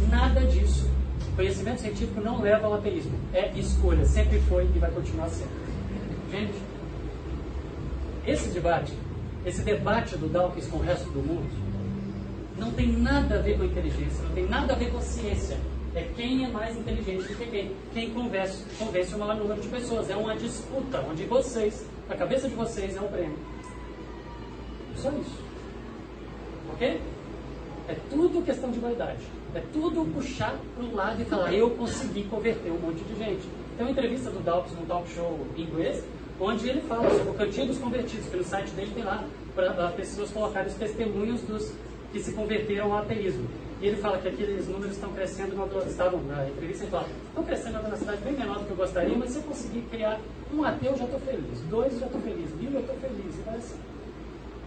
[0.10, 0.90] Nada disso.
[1.38, 3.14] Conhecimento científico não leva ao ateísmo.
[3.32, 5.52] É escolha, sempre foi e vai continuar sendo.
[6.32, 6.56] Gente,
[8.26, 8.92] esse debate,
[9.46, 11.48] esse debate do Dawkins com o resto do mundo,
[12.58, 15.60] não tem nada a ver com inteligência, não tem nada a ver com ciência.
[15.94, 17.72] É quem é mais inteligente do que quem.
[17.94, 20.10] Quem convence, convence o maior número de pessoas.
[20.10, 23.38] É uma disputa onde vocês, a cabeça de vocês é o prêmio.
[24.96, 25.40] Só isso.
[26.74, 27.00] Ok?
[27.90, 29.37] É tudo questão de vaidade.
[29.56, 33.48] É tudo puxar para o lado e falar, eu consegui converter um monte de gente.
[33.78, 36.04] Tem uma entrevista do Dawkins num talk show em inglês,
[36.40, 39.24] onde ele fala sobre o cantinho dos convertidos, que no site dele tem lá
[39.56, 41.74] para as pessoas colocarem os testemunhos dos
[42.12, 43.48] que se converteram ao ateísmo.
[43.82, 45.56] E ele fala que aqueles números estão crescendo,
[45.88, 49.16] estavam na entrevista, ele fala, estão crescendo na velocidade bem menor do que eu gostaria,
[49.16, 50.20] mas se eu conseguir criar
[50.52, 51.62] um ateu, já estou feliz.
[51.70, 52.56] Dois, já estou feliz.
[52.56, 53.36] Mil, já estou feliz.
[53.36, 53.76] E vai assim.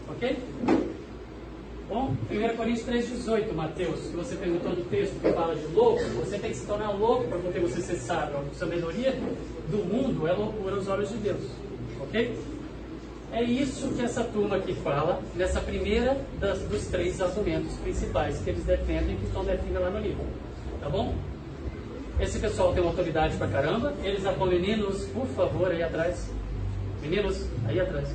[0.09, 0.39] Ok?
[1.91, 6.39] Bom, 1 Coríntios 3,18, Mateus, se você perguntou do texto que fala de louco, você
[6.39, 8.37] tem que se tornar louco para poder você ser sábio.
[8.49, 9.11] A sabedoria
[9.69, 11.43] do mundo é loucura aos olhos de Deus.
[12.01, 12.39] Ok?
[13.33, 18.51] É isso que essa turma aqui fala nessa primeira das, dos três argumentos principais que
[18.51, 20.25] eles defendem que estão definidos lá no livro.
[20.81, 21.13] Tá bom?
[22.21, 23.95] Esse pessoal tem uma autoridade pra caramba.
[24.05, 26.31] Eles apontam, meninos, por favor, aí atrás.
[27.03, 28.09] Meninos, aí atrás.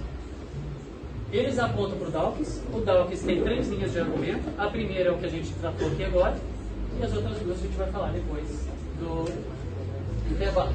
[1.31, 2.61] Eles apontam para o Dawkins.
[2.73, 4.43] O Dawkins tem três linhas de argumento.
[4.57, 6.37] A primeira é o que a gente tratou aqui agora.
[6.99, 8.45] E as outras duas a gente vai falar depois
[8.99, 9.25] do
[10.31, 10.73] intervalo.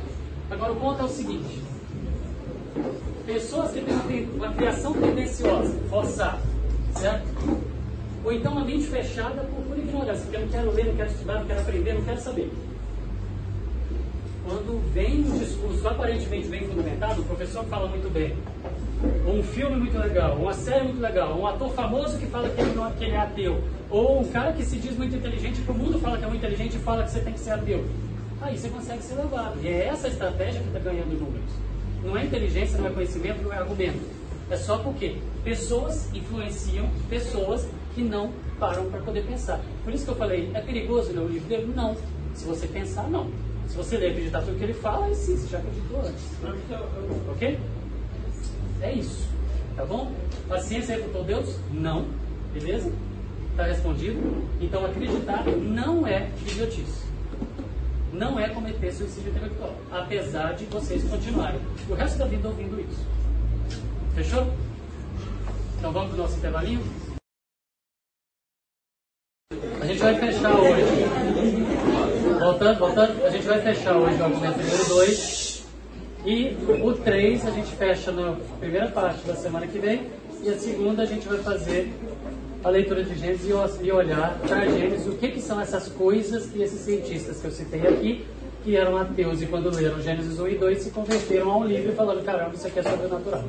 [0.51, 1.63] Agora, o ponto é o seguinte.
[3.25, 6.41] Pessoas que têm uma criação tendenciosa, forçada,
[6.97, 7.27] certo?
[8.25, 11.11] Ou então uma mente fechada por, por ignorância, porque eu não quero ler, não quero
[11.11, 12.53] estudar, não quero aprender, não quero saber.
[14.45, 18.37] Quando vem um discurso aparentemente bem fundamentado, o professor fala muito bem,
[19.27, 22.75] um filme muito legal, uma série muito legal, um ator famoso que fala que ele,
[22.75, 25.75] não, que ele é ateu, ou um cara que se diz muito inteligente, que o
[25.75, 27.85] mundo fala que é muito inteligente e fala que você tem que ser ateu.
[28.41, 29.59] Aí você consegue ser levado.
[29.63, 31.51] E é essa estratégia que está ganhando números.
[32.03, 34.01] Não é inteligência, não é conhecimento, não é argumento.
[34.51, 39.61] É só porque pessoas influenciam pessoas que não param para poder pensar.
[39.85, 41.73] Por isso que eu falei, é perigoso ler o livro dele?
[41.75, 41.97] Não.
[42.35, 43.29] Se você pensar, não.
[43.71, 46.25] Se você ler e acreditar tudo que ele fala, aí sim, você já acreditou antes.
[47.31, 47.59] Ok?
[48.83, 49.29] É isso.
[49.77, 50.13] Tá bom?
[50.51, 51.57] A ciência refutou Deus?
[51.73, 52.07] Não.
[52.53, 52.93] Beleza?
[53.53, 54.21] Está respondido?
[54.61, 57.11] Então acreditar não é idiotice
[58.13, 63.07] não é cometer suicídio intelectual, apesar de vocês continuarem o resto da vida ouvindo isso.
[64.15, 64.47] Fechou?
[65.79, 66.83] Então vamos para o nosso intervalinho?
[69.81, 72.20] A gente vai fechar hoje.
[72.41, 75.67] Voltando, voltando, a gente vai fechar hoje o argumento número 2.
[76.25, 80.07] E o 3 a gente fecha na primeira parte da semana que vem.
[80.43, 81.93] E a segunda a gente vai fazer
[82.65, 83.47] a leitura de Gênesis
[83.83, 87.51] e olhar para Gênesis o que, que são essas coisas que esses cientistas que eu
[87.51, 88.25] citei aqui,
[88.65, 92.25] que eram ateus e quando leram Gênesis 1 e 2 se converteram ao livro falando,
[92.25, 93.45] caramba, isso aqui é sobrenatural.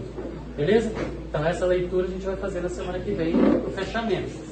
[0.57, 0.91] Beleza?
[1.29, 4.50] Então essa leitura a gente vai fazer na semana que vem, o fechamento.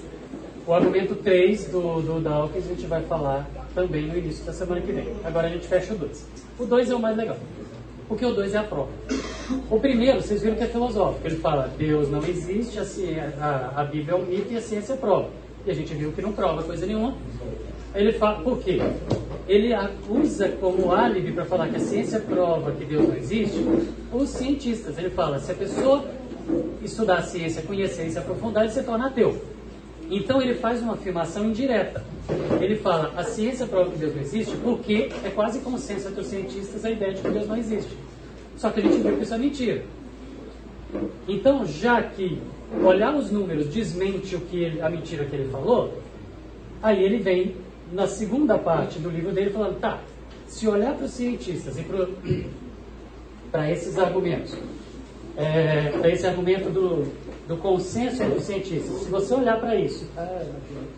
[0.70, 4.80] O argumento 3 do, do Dawkins a gente vai falar também no início da semana
[4.80, 5.16] que vem.
[5.24, 6.28] Agora a gente fecha o 2.
[6.60, 7.38] O 2 é o mais legal,
[8.08, 8.92] porque o 2 é a prova.
[9.68, 11.26] O primeiro, vocês viram que é filosófico.
[11.26, 14.62] Ele fala, Deus não existe, a, ciência, a, a Bíblia é um mito e a
[14.62, 15.30] ciência prova.
[15.66, 17.16] E a gente viu que não prova coisa nenhuma.
[17.96, 18.78] Ele fala, por quê?
[19.48, 23.58] Ele acusa como álibi para falar que a ciência prova que Deus não existe
[24.14, 25.00] os cientistas.
[25.00, 26.06] Ele fala, se a pessoa
[26.84, 29.59] estudar a ciência, conhecer e se aprofundar, ele se torna ateu.
[30.10, 32.04] Então ele faz uma afirmação indireta.
[32.60, 36.28] Ele fala, a ciência prova que Deus não existe porque é quase consenso entre os
[36.28, 37.96] cientistas a ideia de que Deus não existe.
[38.58, 39.84] Só que a gente viu que isso é mentira.
[41.28, 42.42] Então, já que
[42.84, 45.94] olhar os números desmente o que ele, a mentira que ele falou,
[46.82, 47.56] aí ele vem
[47.94, 50.00] na segunda parte do livro dele falando, tá,
[50.48, 51.86] se olhar para os cientistas e
[53.52, 54.56] para esses argumentos,
[55.38, 57.08] é, para esse argumento do,
[57.50, 60.46] do consenso entre os cientistas, se você olhar para isso, ah,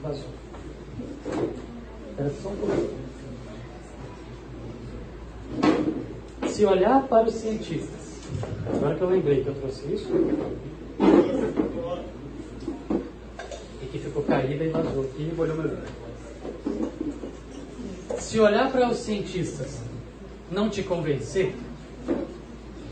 [0.03, 0.27] vazou.
[2.09, 3.01] Espera só um
[6.49, 8.19] se olhar para os cientistas,
[8.67, 10.09] agora que eu lembrei que eu trouxe isso,
[13.81, 15.77] e que ficou caída e vazou aqui e molhou meu.
[18.17, 19.79] Se olhar para os cientistas
[20.51, 21.55] não te convencer,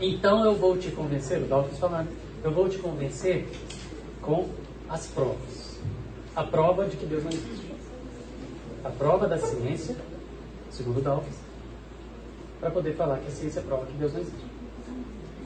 [0.00, 2.08] então eu vou te convencer, o Dawkins falando,
[2.42, 3.46] eu vou te convencer
[4.22, 4.48] com
[4.88, 5.78] as provas.
[6.34, 7.70] A prova de que Deus não existe.
[8.84, 9.96] A prova da ciência,
[10.70, 11.36] segundo Dawkins,
[12.58, 14.44] para poder falar que a ciência prova que Deus não existe.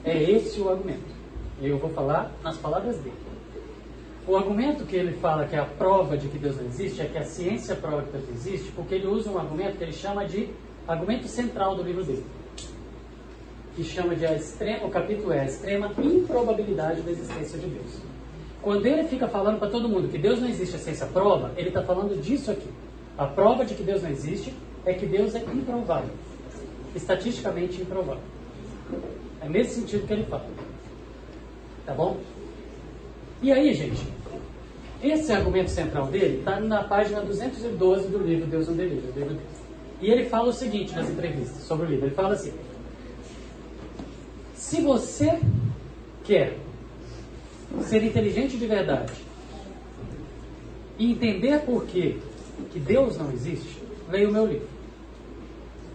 [0.03, 1.15] É esse o argumento.
[1.61, 3.15] E eu vou falar nas palavras dele.
[4.27, 7.05] O argumento que ele fala que é a prova de que Deus não existe é
[7.05, 10.25] que a ciência prova que Deus existe, porque ele usa um argumento que ele chama
[10.25, 10.49] de
[10.87, 12.25] argumento central do livro dele.
[13.75, 17.99] Que chama de a extrema, o capítulo é a extrema improbabilidade da existência de Deus.
[18.61, 21.67] Quando ele fica falando para todo mundo que Deus não existe, a ciência prova, ele
[21.67, 22.69] está falando disso aqui.
[23.17, 24.53] A prova de que Deus não existe
[24.85, 26.09] é que Deus é improvável.
[26.95, 28.23] Estatisticamente improvável.
[29.41, 30.45] É nesse sentido que ele fala.
[31.85, 32.17] Tá bom?
[33.41, 34.01] E aí, gente,
[35.03, 39.39] esse argumento central dele está na página 212 do livro Deus não Delírio, dele.
[40.01, 42.07] E ele fala o seguinte nas entrevistas sobre o livro.
[42.07, 42.53] Ele fala assim:
[44.65, 45.39] Se você
[46.23, 46.57] quer
[47.83, 49.13] ser inteligente de verdade
[50.97, 52.19] e entender por que,
[52.71, 54.67] que Deus não existe, leia o meu livro.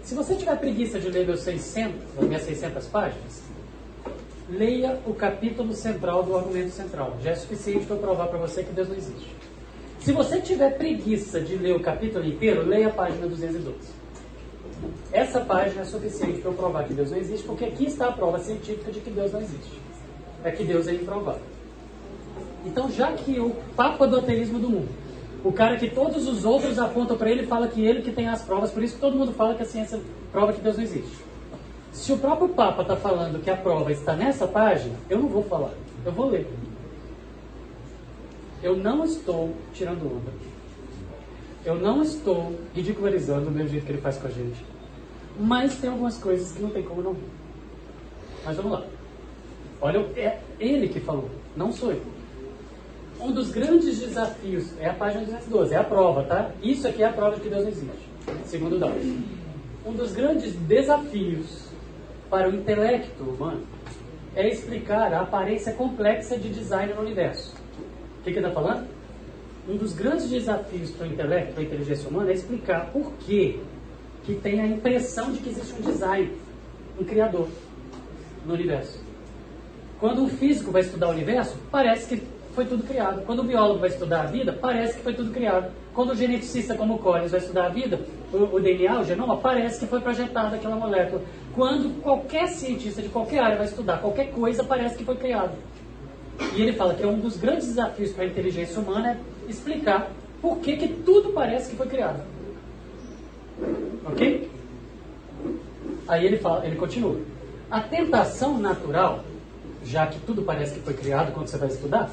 [0.05, 3.43] Se você tiver preguiça de ler meus 600, as minhas 600 páginas,
[4.49, 7.19] leia o capítulo central do argumento central.
[7.25, 9.35] Já é suficiente para provar para você que Deus não existe.
[9.99, 14.00] Se você tiver preguiça de ler o capítulo inteiro, leia a página 212.
[15.13, 18.13] Essa página é suficiente para eu provar que Deus não existe, porque aqui está a
[18.13, 19.81] prova científica de que Deus não existe.
[20.45, 21.43] É que Deus é improvável.
[22.65, 24.89] Então, já que o papa do ateísmo do mundo,
[25.43, 28.43] o cara que todos os outros apontam para ele, fala que ele que tem as
[28.43, 30.01] provas, por isso que todo mundo fala que a ciência
[30.31, 31.31] prova que Deus não existe.
[31.93, 35.43] Se o próprio Papa está falando que a prova está nessa página, eu não vou
[35.43, 35.73] falar,
[36.05, 36.47] eu vou ler.
[38.63, 40.31] Eu não estou tirando onda.
[41.65, 44.65] Eu não estou ridicularizando o mesmo jeito que ele faz com a gente.
[45.39, 47.29] Mas tem algumas coisas que não tem como não rir.
[48.45, 48.85] Mas vamos lá.
[49.81, 52.03] Olha, é ele que falou, não sou eu.
[53.21, 56.51] Um dos grandes desafios, é a página 212, é a prova, tá?
[56.63, 58.09] Isso aqui é a prova de que Deus não existe,
[58.47, 59.25] segundo Darwin.
[59.85, 61.69] Um dos grandes desafios
[62.31, 63.63] para o intelecto humano
[64.35, 67.55] é explicar a aparência complexa de design no universo.
[68.21, 68.87] O que, que ele está falando?
[69.71, 73.61] Um dos grandes desafios para o intelecto, para a inteligência humana, é explicar por que,
[74.25, 76.33] que tem a impressão de que existe um design,
[77.01, 77.47] um criador
[78.45, 79.01] no universo.
[80.01, 82.21] Quando um físico vai estudar o universo, parece que
[82.53, 83.23] foi tudo criado.
[83.25, 85.71] Quando o biólogo vai estudar a vida, parece que foi tudo criado.
[85.95, 88.01] Quando o geneticista como o Collins vai estudar a vida,
[88.33, 91.23] o, o DNA, o genoma, parece que foi projetado aquela molécula.
[91.55, 95.53] Quando qualquer cientista de qualquer área vai estudar qualquer coisa, parece que foi criado.
[96.57, 100.11] E ele fala que é um dos grandes desafios para a inteligência humana é explicar
[100.41, 102.23] por que, que tudo parece que foi criado.
[104.07, 104.51] Ok?
[106.09, 107.21] Aí ele, fala, ele continua.
[107.71, 109.25] A tentação natural,
[109.85, 112.11] já que tudo parece que foi criado quando você vai estudar,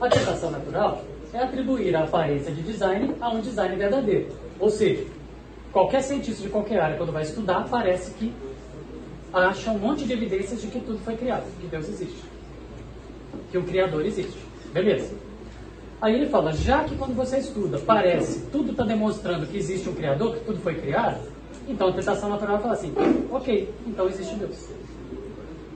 [0.00, 4.28] a tentação natural é atribuir a aparência de design a um design verdadeiro.
[4.58, 5.06] Ou seja,
[5.72, 8.32] qualquer cientista de qualquer área, quando vai estudar, parece que
[9.32, 12.24] acha um monte de evidências de que tudo foi criado, que Deus existe,
[13.50, 14.38] que o Criador existe.
[14.72, 15.27] Beleza.
[16.00, 19.94] Aí ele fala, já que quando você estuda, parece, tudo está demonstrando que existe um
[19.94, 21.20] Criador, que tudo foi criado,
[21.66, 22.94] então a tentação natural fala assim,
[23.30, 24.68] ok, então existe Deus.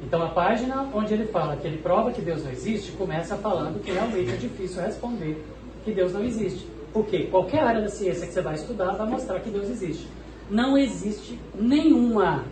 [0.03, 3.83] Então a página onde ele fala que ele prova que Deus não existe, começa falando
[3.83, 5.45] que realmente é difícil responder
[5.85, 6.67] que Deus não existe.
[6.93, 10.07] Porque qualquer área da ciência que você vai estudar vai mostrar que Deus existe.
[10.51, 12.45] Não existe nenhuma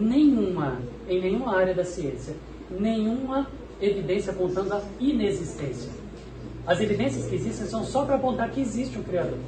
[0.00, 2.34] nenhuma, em nenhuma área da ciência,
[2.70, 3.46] nenhuma
[3.80, 5.90] evidência apontando a inexistência.
[6.66, 9.38] As evidências que existem são só para apontar que existe um Criador.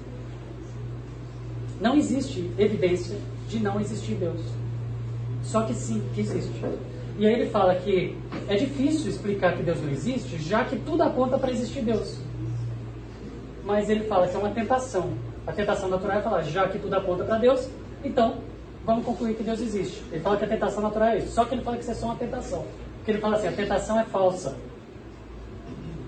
[1.81, 3.17] Não existe evidência
[3.49, 4.41] de não existir Deus.
[5.43, 6.53] Só que sim, que existe.
[7.19, 8.17] E aí ele fala que
[8.47, 12.19] é difícil explicar que Deus não existe, já que tudo aponta para existir Deus.
[13.65, 15.13] Mas ele fala que é uma tentação.
[15.47, 17.69] A tentação natural é falar, já que tudo aponta para Deus,
[18.05, 18.37] então
[18.85, 20.03] vamos concluir que Deus existe.
[20.13, 21.33] Ele fala que a tentação natural é isso.
[21.33, 22.65] Só que ele fala que isso é só uma tentação.
[22.99, 24.57] Porque ele fala assim, a tentação é falsa.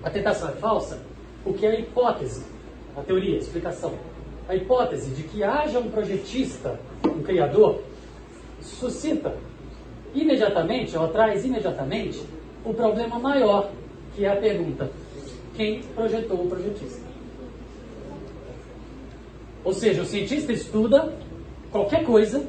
[0.03, 0.99] A tentação é falsa
[1.43, 2.45] porque a hipótese,
[2.95, 3.93] a teoria, a explicação,
[4.47, 7.81] a hipótese de que haja um projetista, um criador,
[8.61, 9.35] suscita
[10.13, 12.21] imediatamente, ou traz imediatamente,
[12.63, 13.71] o problema maior,
[14.15, 14.91] que é a pergunta:
[15.55, 17.01] quem projetou o projetista?
[19.63, 21.13] Ou seja, o cientista estuda
[21.71, 22.45] qualquer coisa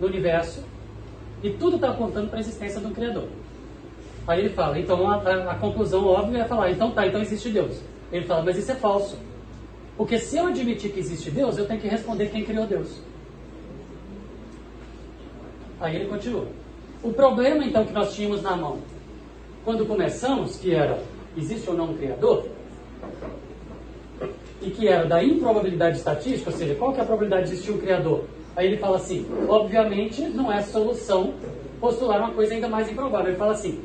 [0.00, 0.62] no universo
[1.42, 3.28] e tudo está apontando para a existência de um Criador.
[4.26, 5.16] Aí ele fala, então a,
[5.50, 7.80] a, conclusão óbvia é falar, então tá, então existe Deus.
[8.10, 9.18] Ele fala, mas isso é falso.
[9.96, 13.00] Porque se eu admitir que existe Deus, eu tenho que responder quem criou Deus.
[15.80, 16.46] Aí ele continua.
[17.02, 18.78] O problema então que nós tínhamos na mão,
[19.64, 21.02] quando começamos, que era,
[21.36, 22.46] existe ou não um Criador,
[24.62, 27.72] e que era da improbabilidade estatística, ou seja, qual que é a probabilidade de existir
[27.72, 28.24] um Criador?
[28.56, 31.34] Aí ele fala assim: obviamente não é solução
[31.80, 33.28] postular uma coisa ainda mais improvável.
[33.28, 33.82] Ele fala assim: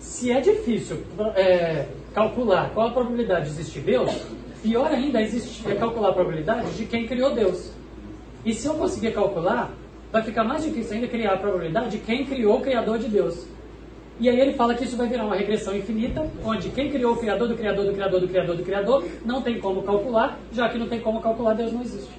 [0.00, 0.98] se é difícil
[1.36, 4.10] é, calcular qual a probabilidade de existir Deus,
[4.62, 7.70] pior ainda é, existir, é calcular a probabilidade de quem criou Deus.
[8.44, 9.70] E se eu conseguir calcular,
[10.10, 13.46] vai ficar mais difícil ainda criar a probabilidade de quem criou o Criador de Deus.
[14.18, 17.16] E aí ele fala que isso vai virar uma regressão infinita, onde quem criou o
[17.16, 20.78] Criador do Criador do Criador do Criador do Criador não tem como calcular, já que
[20.78, 22.10] não tem como calcular, Deus não existe.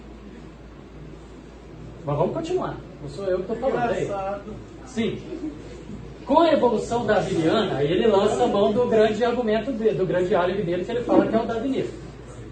[2.05, 2.77] Mas vamos continuar.
[3.01, 3.91] Não sou eu que estou falando.
[3.91, 4.53] É Engraçado.
[4.85, 5.21] Sim.
[6.25, 10.63] Com a evolução darwiniana, ele lança a mão do grande argumento, dele, do grande álibi
[10.63, 11.93] dele, que ele fala que é o darwinismo.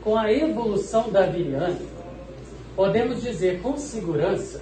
[0.03, 1.77] Com a evolução darwiniana,
[2.75, 4.61] podemos dizer com segurança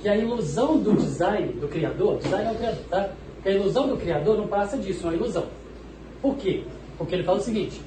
[0.00, 3.10] que a ilusão do design, do criador, design é o criador, tá?
[3.42, 5.46] Que a ilusão do criador não passa disso, é uma ilusão.
[6.20, 6.64] Por quê?
[6.98, 7.80] Porque ele fala o seguinte: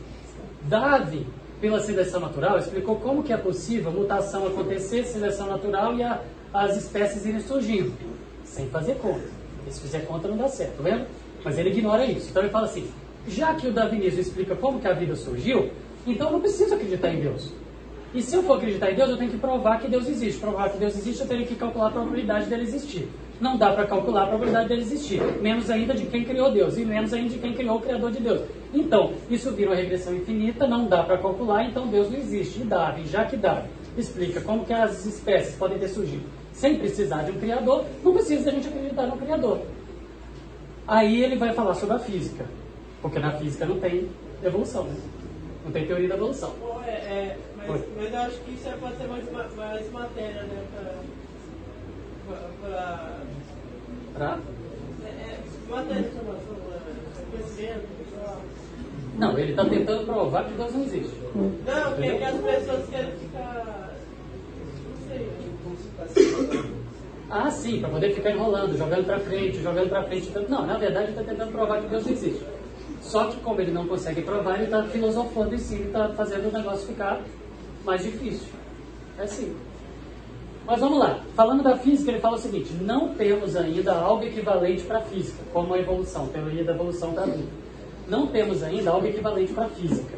[0.63, 1.25] Darwin,
[1.61, 6.19] pela seleção natural, explicou como que é possível a mutação acontecer, seleção natural e a-
[6.53, 7.93] as espécies irem surgindo,
[8.43, 9.42] sem fazer conta.
[9.69, 11.05] Se fizer conta não dá certo, tá vendo?
[11.43, 12.29] Mas ele ignora isso.
[12.29, 12.87] Então ele fala assim:
[13.27, 15.71] já que o darwinismo explica como que a vida surgiu,
[16.05, 17.51] então eu não preciso acreditar em Deus.
[18.13, 20.39] E se eu for acreditar em Deus, eu tenho que provar que Deus existe.
[20.39, 23.09] Provar que Deus existe, eu tenho que calcular a probabilidade dele existir.
[23.41, 25.19] Não dá para calcular a probabilidade dele existir.
[25.41, 26.77] Menos ainda de quem criou Deus.
[26.77, 28.41] E menos ainda de quem criou o Criador de Deus.
[28.71, 32.61] Então, isso vira uma regressão infinita, não dá para calcular, então Deus não existe.
[32.61, 37.23] E Darwin, já que Darwin explica como que as espécies podem ter surgido sem precisar
[37.23, 39.59] de um Criador, não precisa da gente acreditar no Criador.
[40.87, 42.45] Aí ele vai falar sobre a física.
[43.01, 44.09] Porque na física não tem
[44.43, 44.95] evolução, né?
[45.65, 46.51] Não tem teoria da evolução.
[46.59, 49.91] Pô, é, é, mas, mas eu acho que isso é, pode ser mais, ma- mais
[49.91, 50.63] matéria, né?
[52.27, 52.35] Pra.
[52.35, 53.19] pra, pra
[54.13, 54.39] Pra?
[55.05, 55.39] é, é,
[55.69, 58.37] matéria de informação, é, conhecimento, pessoal.
[59.17, 61.13] Não, ele está tentando provar que Deus não existe.
[61.35, 63.93] Não, que, que as pessoas querem ficar.
[64.89, 65.29] Não sei.
[67.29, 70.31] Ah, sim, para poder ficar enrolando, jogando para frente, jogando para frente.
[70.47, 72.45] Não, na verdade está tentando provar que Deus existe.
[73.01, 76.49] Só que como ele não consegue provar, ele está filosofando em si, ele está fazendo
[76.49, 77.21] o negócio ficar
[77.83, 78.47] mais difícil.
[79.17, 79.55] É assim.
[80.65, 81.19] Mas vamos lá.
[81.35, 85.43] Falando da física, ele fala o seguinte: não temos ainda algo equivalente para a física,
[85.51, 87.49] como a evolução, teoria da evolução da vida.
[88.07, 90.17] Não temos ainda algo equivalente para a física.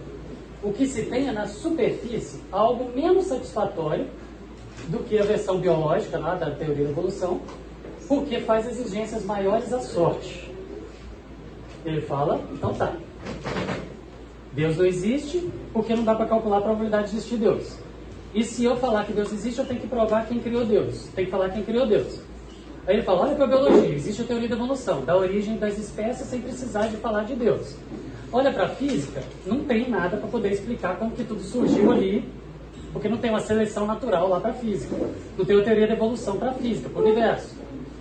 [0.61, 4.07] O que se tem é na superfície algo menos satisfatório
[4.87, 7.41] do que a versão biológica lá da teoria da evolução,
[8.07, 10.51] porque faz exigências maiores à sorte.
[11.85, 12.93] Ele fala, então tá.
[14.53, 17.77] Deus não existe porque não dá para calcular a probabilidade de existir Deus.
[18.33, 21.07] E se eu falar que Deus existe, eu tenho que provar quem criou Deus.
[21.15, 22.19] Tem que falar quem criou Deus.
[22.87, 25.77] Aí ele fala, olha para a biologia, existe a teoria da evolução, da origem das
[25.77, 27.75] espécies sem precisar de falar de Deus.
[28.31, 32.29] Olha para a física, não tem nada para poder explicar como que tudo surgiu ali,
[32.95, 34.95] porque não tem uma seleção natural lá para física.
[35.37, 37.53] Não tem uma teoria da evolução para física, para o universo.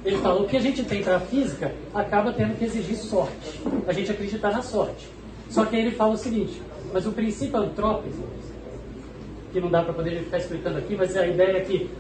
[0.05, 3.61] Ele fala, o que a gente tem para a física acaba tendo que exigir sorte.
[3.89, 5.09] A gente acreditar na sorte.
[5.51, 8.23] Só que aí ele fala o seguinte, mas o princípio antrópico,
[9.53, 11.91] que não dá para poder ficar explicando aqui, mas a ideia é que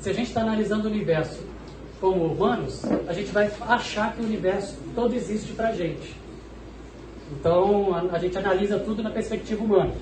[0.00, 1.44] se a gente está analisando o universo
[2.00, 6.16] como humanos, a gente vai achar que o universo todo existe para a gente.
[7.38, 9.92] Então, a, a gente analisa tudo na perspectiva humana.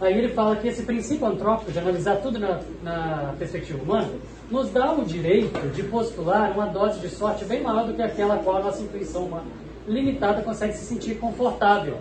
[0.00, 4.08] Aí ele fala que esse princípio antrópico, de analisar tudo na, na perspectiva humana,
[4.50, 8.34] nos dá o direito de postular uma dose de sorte bem maior do que aquela
[8.34, 9.46] a qual a nossa intuição humana
[9.88, 11.98] limitada consegue se sentir confortável.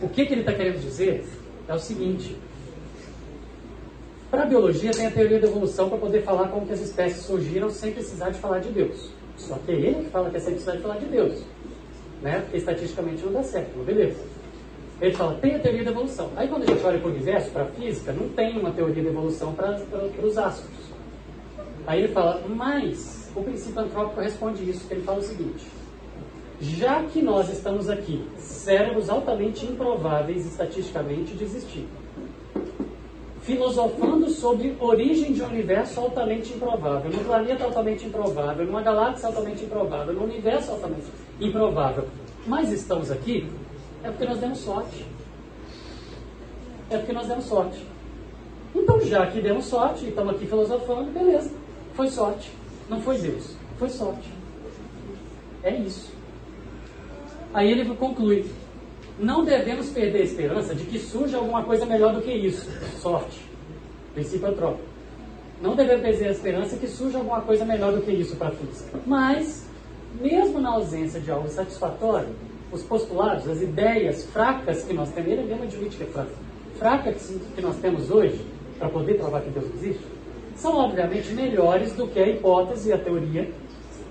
[0.00, 1.26] O que, que ele está querendo dizer
[1.66, 2.36] é o seguinte:
[4.30, 7.22] para a biologia tem a teoria da evolução para poder falar como que as espécies
[7.22, 9.10] surgiram sem precisar de falar de Deus.
[9.36, 11.42] Só que é ele que fala que é sem precisar de falar de Deus.
[12.22, 12.40] Né?
[12.40, 14.16] Porque estatisticamente não dá certo, beleza.
[15.00, 16.30] Ele fala, tem a teoria da evolução.
[16.36, 19.02] Aí quando a gente olha para o universo, para a física, não tem uma teoria
[19.02, 19.78] da evolução para
[20.22, 20.70] os astros.
[21.86, 25.66] Aí ele fala, mas o princípio antrópico responde isso, que ele fala o seguinte.
[26.58, 31.86] Já que nós estamos aqui, cérebros altamente improváveis estatisticamente de existir,
[33.42, 39.64] filosofando sobre origem de um universo altamente improvável, num planeta altamente improvável, numa galáxia altamente
[39.64, 41.04] improvável, num universo altamente
[41.38, 42.06] improvável,
[42.46, 43.46] mas estamos aqui,
[44.02, 45.06] é porque nós demos sorte.
[46.90, 47.86] É porque nós demos sorte.
[48.74, 51.50] Então, já que demos sorte e estamos aqui filosofando, beleza.
[51.94, 52.52] Foi sorte.
[52.88, 53.56] Não foi Deus.
[53.78, 54.28] Foi sorte.
[55.62, 56.12] É isso.
[57.52, 58.44] Aí ele conclui:
[59.18, 62.70] não devemos perder a esperança de que surja alguma coisa melhor do que isso.
[63.00, 63.40] Sorte.
[64.14, 64.86] Princípio antrópico.
[65.60, 68.52] Não devemos perder a esperança que surja alguma coisa melhor do que isso para a
[68.52, 69.00] física.
[69.06, 69.66] Mas,
[70.20, 72.28] mesmo na ausência de algo satisfatório,
[72.72, 76.30] os postulados, as ideias fracas que nós temos, ele mesmo admite que é fraca,
[76.78, 78.44] fracas que nós temos hoje,
[78.78, 80.04] para poder provar que Deus existe,
[80.56, 83.50] são obviamente melhores do que a hipótese e a teoria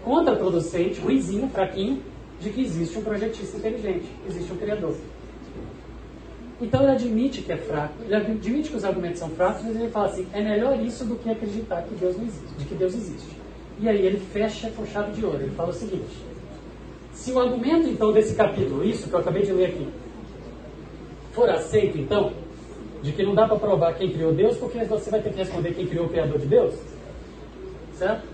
[0.03, 2.01] contraproducente, ruizinho, fraquinho,
[2.39, 4.95] de que existe um projetista inteligente, existe um criador.
[6.61, 9.89] Então ele admite que é fraco, ele admite que os argumentos são fracos, mas ele
[9.89, 12.93] fala assim, é melhor isso do que acreditar que Deus não existe, de que Deus
[12.93, 13.35] existe.
[13.79, 15.41] E aí ele fecha com chave de ouro.
[15.41, 16.05] Ele fala o seguinte:
[17.15, 19.87] se o argumento então desse capítulo, isso que eu acabei de ler aqui,
[21.31, 22.31] for aceito então,
[23.01, 25.73] de que não dá para provar quem criou Deus, porque você vai ter que responder
[25.73, 26.75] quem criou o Criador de Deus,
[27.93, 28.27] certo?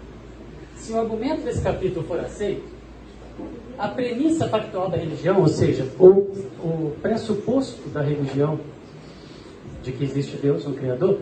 [0.75, 2.63] Se o argumento desse capítulo for aceito,
[3.77, 6.09] a premissa factual da religião, ou seja, o,
[6.59, 8.59] o pressuposto da religião
[9.83, 11.19] de que existe Deus, um Criador,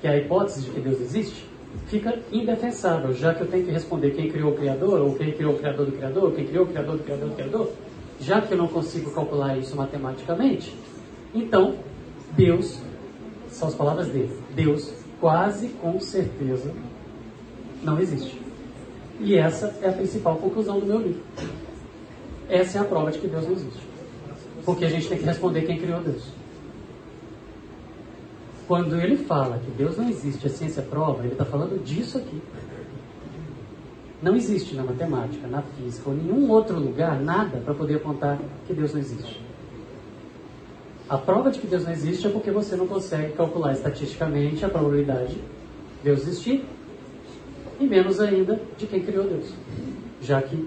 [0.00, 1.46] que é a hipótese de que Deus existe,
[1.86, 5.54] fica indefensável, já que eu tenho que responder quem criou o Criador, ou quem criou
[5.54, 7.72] o Criador do Criador, quem criou o Criador do Criador do Criador,
[8.20, 10.74] já que eu não consigo calcular isso matematicamente,
[11.34, 11.76] então
[12.36, 12.80] Deus,
[13.48, 16.72] são as palavras dele, Deus quase com certeza
[17.82, 18.40] não existe.
[19.20, 21.22] E essa é a principal conclusão do meu livro.
[22.48, 23.80] Essa é a prova de que Deus não existe.
[24.64, 26.24] Porque a gente tem que responder quem criou Deus.
[28.72, 32.40] Quando ele fala que Deus não existe, a ciência prova, ele está falando disso aqui.
[34.22, 38.72] Não existe na matemática, na física ou nenhum outro lugar nada para poder apontar que
[38.72, 39.38] Deus não existe.
[41.06, 44.70] A prova de que Deus não existe é porque você não consegue calcular estatisticamente a
[44.70, 45.42] probabilidade de
[46.02, 46.64] Deus existir
[47.78, 49.52] e menos ainda de quem criou Deus.
[50.22, 50.66] Já que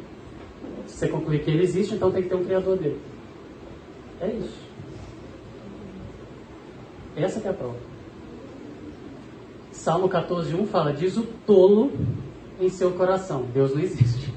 [0.86, 3.02] se você concluir que ele existe, então tem que ter um criador dele.
[4.22, 4.60] É isso.
[7.18, 7.95] Essa é a prova.
[9.86, 11.92] Salmo 14.1 fala, diz o tolo
[12.60, 14.34] em seu coração, Deus não existe.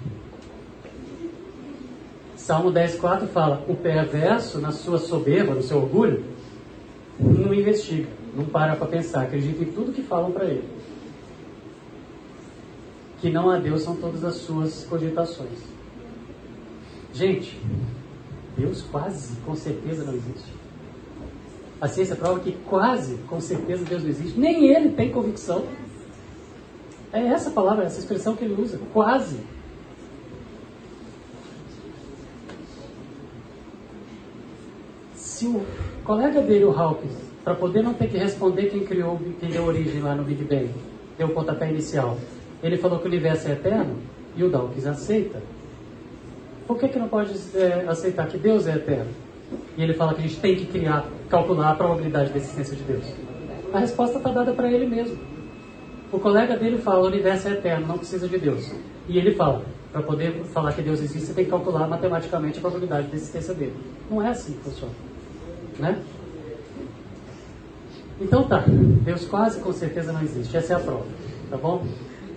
[2.36, 6.22] Salmo 10.4 fala, o perverso na sua soberba, no seu orgulho,
[7.18, 10.68] não investiga, não para para pensar, acredita em tudo que falam para ele.
[13.18, 15.60] Que não há Deus são todas as suas cogitações.
[17.14, 17.58] Gente,
[18.54, 20.57] Deus quase, com certeza não existe.
[21.80, 24.38] A ciência prova que quase, com certeza, Deus não existe.
[24.38, 25.64] Nem ele tem convicção.
[27.12, 28.78] É essa palavra, essa expressão que ele usa.
[28.92, 29.38] Quase.
[35.14, 35.64] Se o
[36.04, 37.14] colega dele, o Hawkins,
[37.44, 40.70] para poder não ter que responder quem criou, quem deu origem lá no Big Bang,
[41.16, 42.18] deu o pontapé inicial,
[42.60, 43.96] ele falou que o universo é eterno,
[44.36, 45.40] e o Dawkins aceita.
[46.66, 49.10] Por que, que não pode é, aceitar que Deus é eterno?
[49.76, 52.82] E ele fala que a gente tem que criar, calcular a probabilidade da existência de
[52.82, 53.04] Deus.
[53.72, 55.18] A resposta está dada para ele mesmo.
[56.10, 58.72] O colega dele fala, o universo é eterno, não precisa de Deus.
[59.08, 62.60] E ele fala, para poder falar que Deus existe, você tem que calcular matematicamente a
[62.60, 63.74] probabilidade da existência dele.
[64.10, 64.92] Não é assim funciona.
[65.78, 66.02] Né?
[68.20, 70.56] Então tá, Deus quase com certeza não existe.
[70.56, 71.06] Essa é a prova,
[71.50, 71.86] tá bom?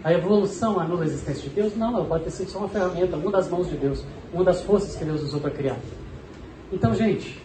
[0.04, 1.76] A evolução anula a existência de Deus?
[1.76, 4.04] Não, ela pode ter sido só uma ferramenta, uma das mãos de Deus,
[4.34, 5.78] uma das forças que Deus usou para criar.
[6.72, 7.42] Então, gente,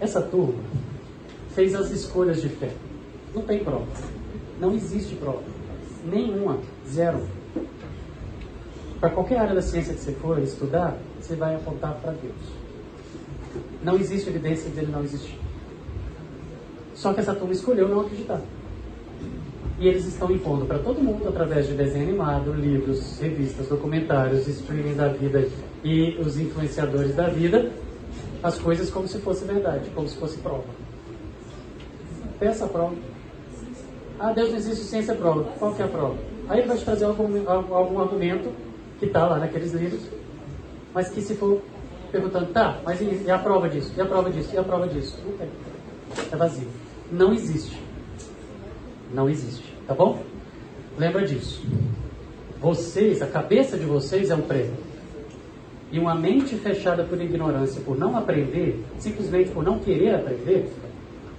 [0.00, 0.62] essa turma
[1.54, 2.70] fez as escolhas de fé.
[3.34, 3.86] Não tem prova.
[4.60, 5.42] Não existe prova.
[6.04, 6.58] Nenhuma.
[6.88, 7.26] Zero.
[9.00, 12.34] Para qualquer área da ciência que você for estudar, você vai apontar para Deus.
[13.82, 15.38] Não existe evidência dele não existir.
[16.94, 18.40] Só que essa turma escolheu não acreditar.
[19.78, 24.94] E eles estão impondo para todo mundo, através de desenho animado, livros, revistas, documentários, streaming
[24.94, 25.48] da vida
[25.82, 27.70] e os influenciadores da vida,
[28.44, 30.64] as coisas como se fosse verdade, como se fosse prova.
[32.38, 32.94] Peça a prova.
[34.20, 35.44] Ah, Deus não existe ciência prova.
[35.58, 36.18] Qual que é a prova?
[36.50, 38.52] Aí ele vai te trazer algum, algum argumento
[38.98, 40.02] que está lá naqueles livros,
[40.92, 41.62] mas que se for
[42.12, 43.92] perguntando, tá, mas e, e a prova disso?
[43.96, 44.50] E a prova disso?
[44.54, 45.18] E a prova disso?
[45.24, 45.48] Não tem.
[46.30, 46.68] É vazio.
[47.10, 47.80] Não existe.
[49.12, 49.74] Não existe.
[49.86, 50.22] Tá bom?
[50.98, 51.62] Lembra disso.
[52.60, 54.83] Vocês, a cabeça de vocês é um prêmio.
[55.94, 60.68] E uma mente fechada por ignorância, por não aprender, simplesmente por não querer aprender,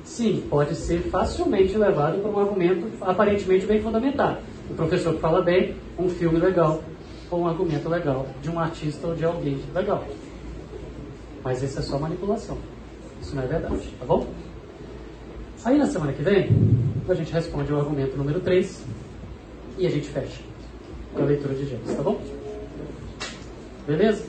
[0.02, 4.38] sim, pode ser facilmente levado para um argumento aparentemente bem fundamentado.
[4.72, 6.82] Um professor que fala bem, um filme legal,
[7.30, 10.06] ou um argumento legal, de um artista ou de alguém legal.
[11.44, 12.58] Mas isso é só manipulação.
[13.22, 14.26] Isso não é verdade, tá bom?
[15.66, 16.50] Aí na semana que vem,
[17.10, 18.86] a gente responde o argumento número 3
[19.80, 20.42] e a gente fecha
[21.14, 22.22] com a leitura de Gênesis, tá bom?
[23.88, 24.26] Beleza?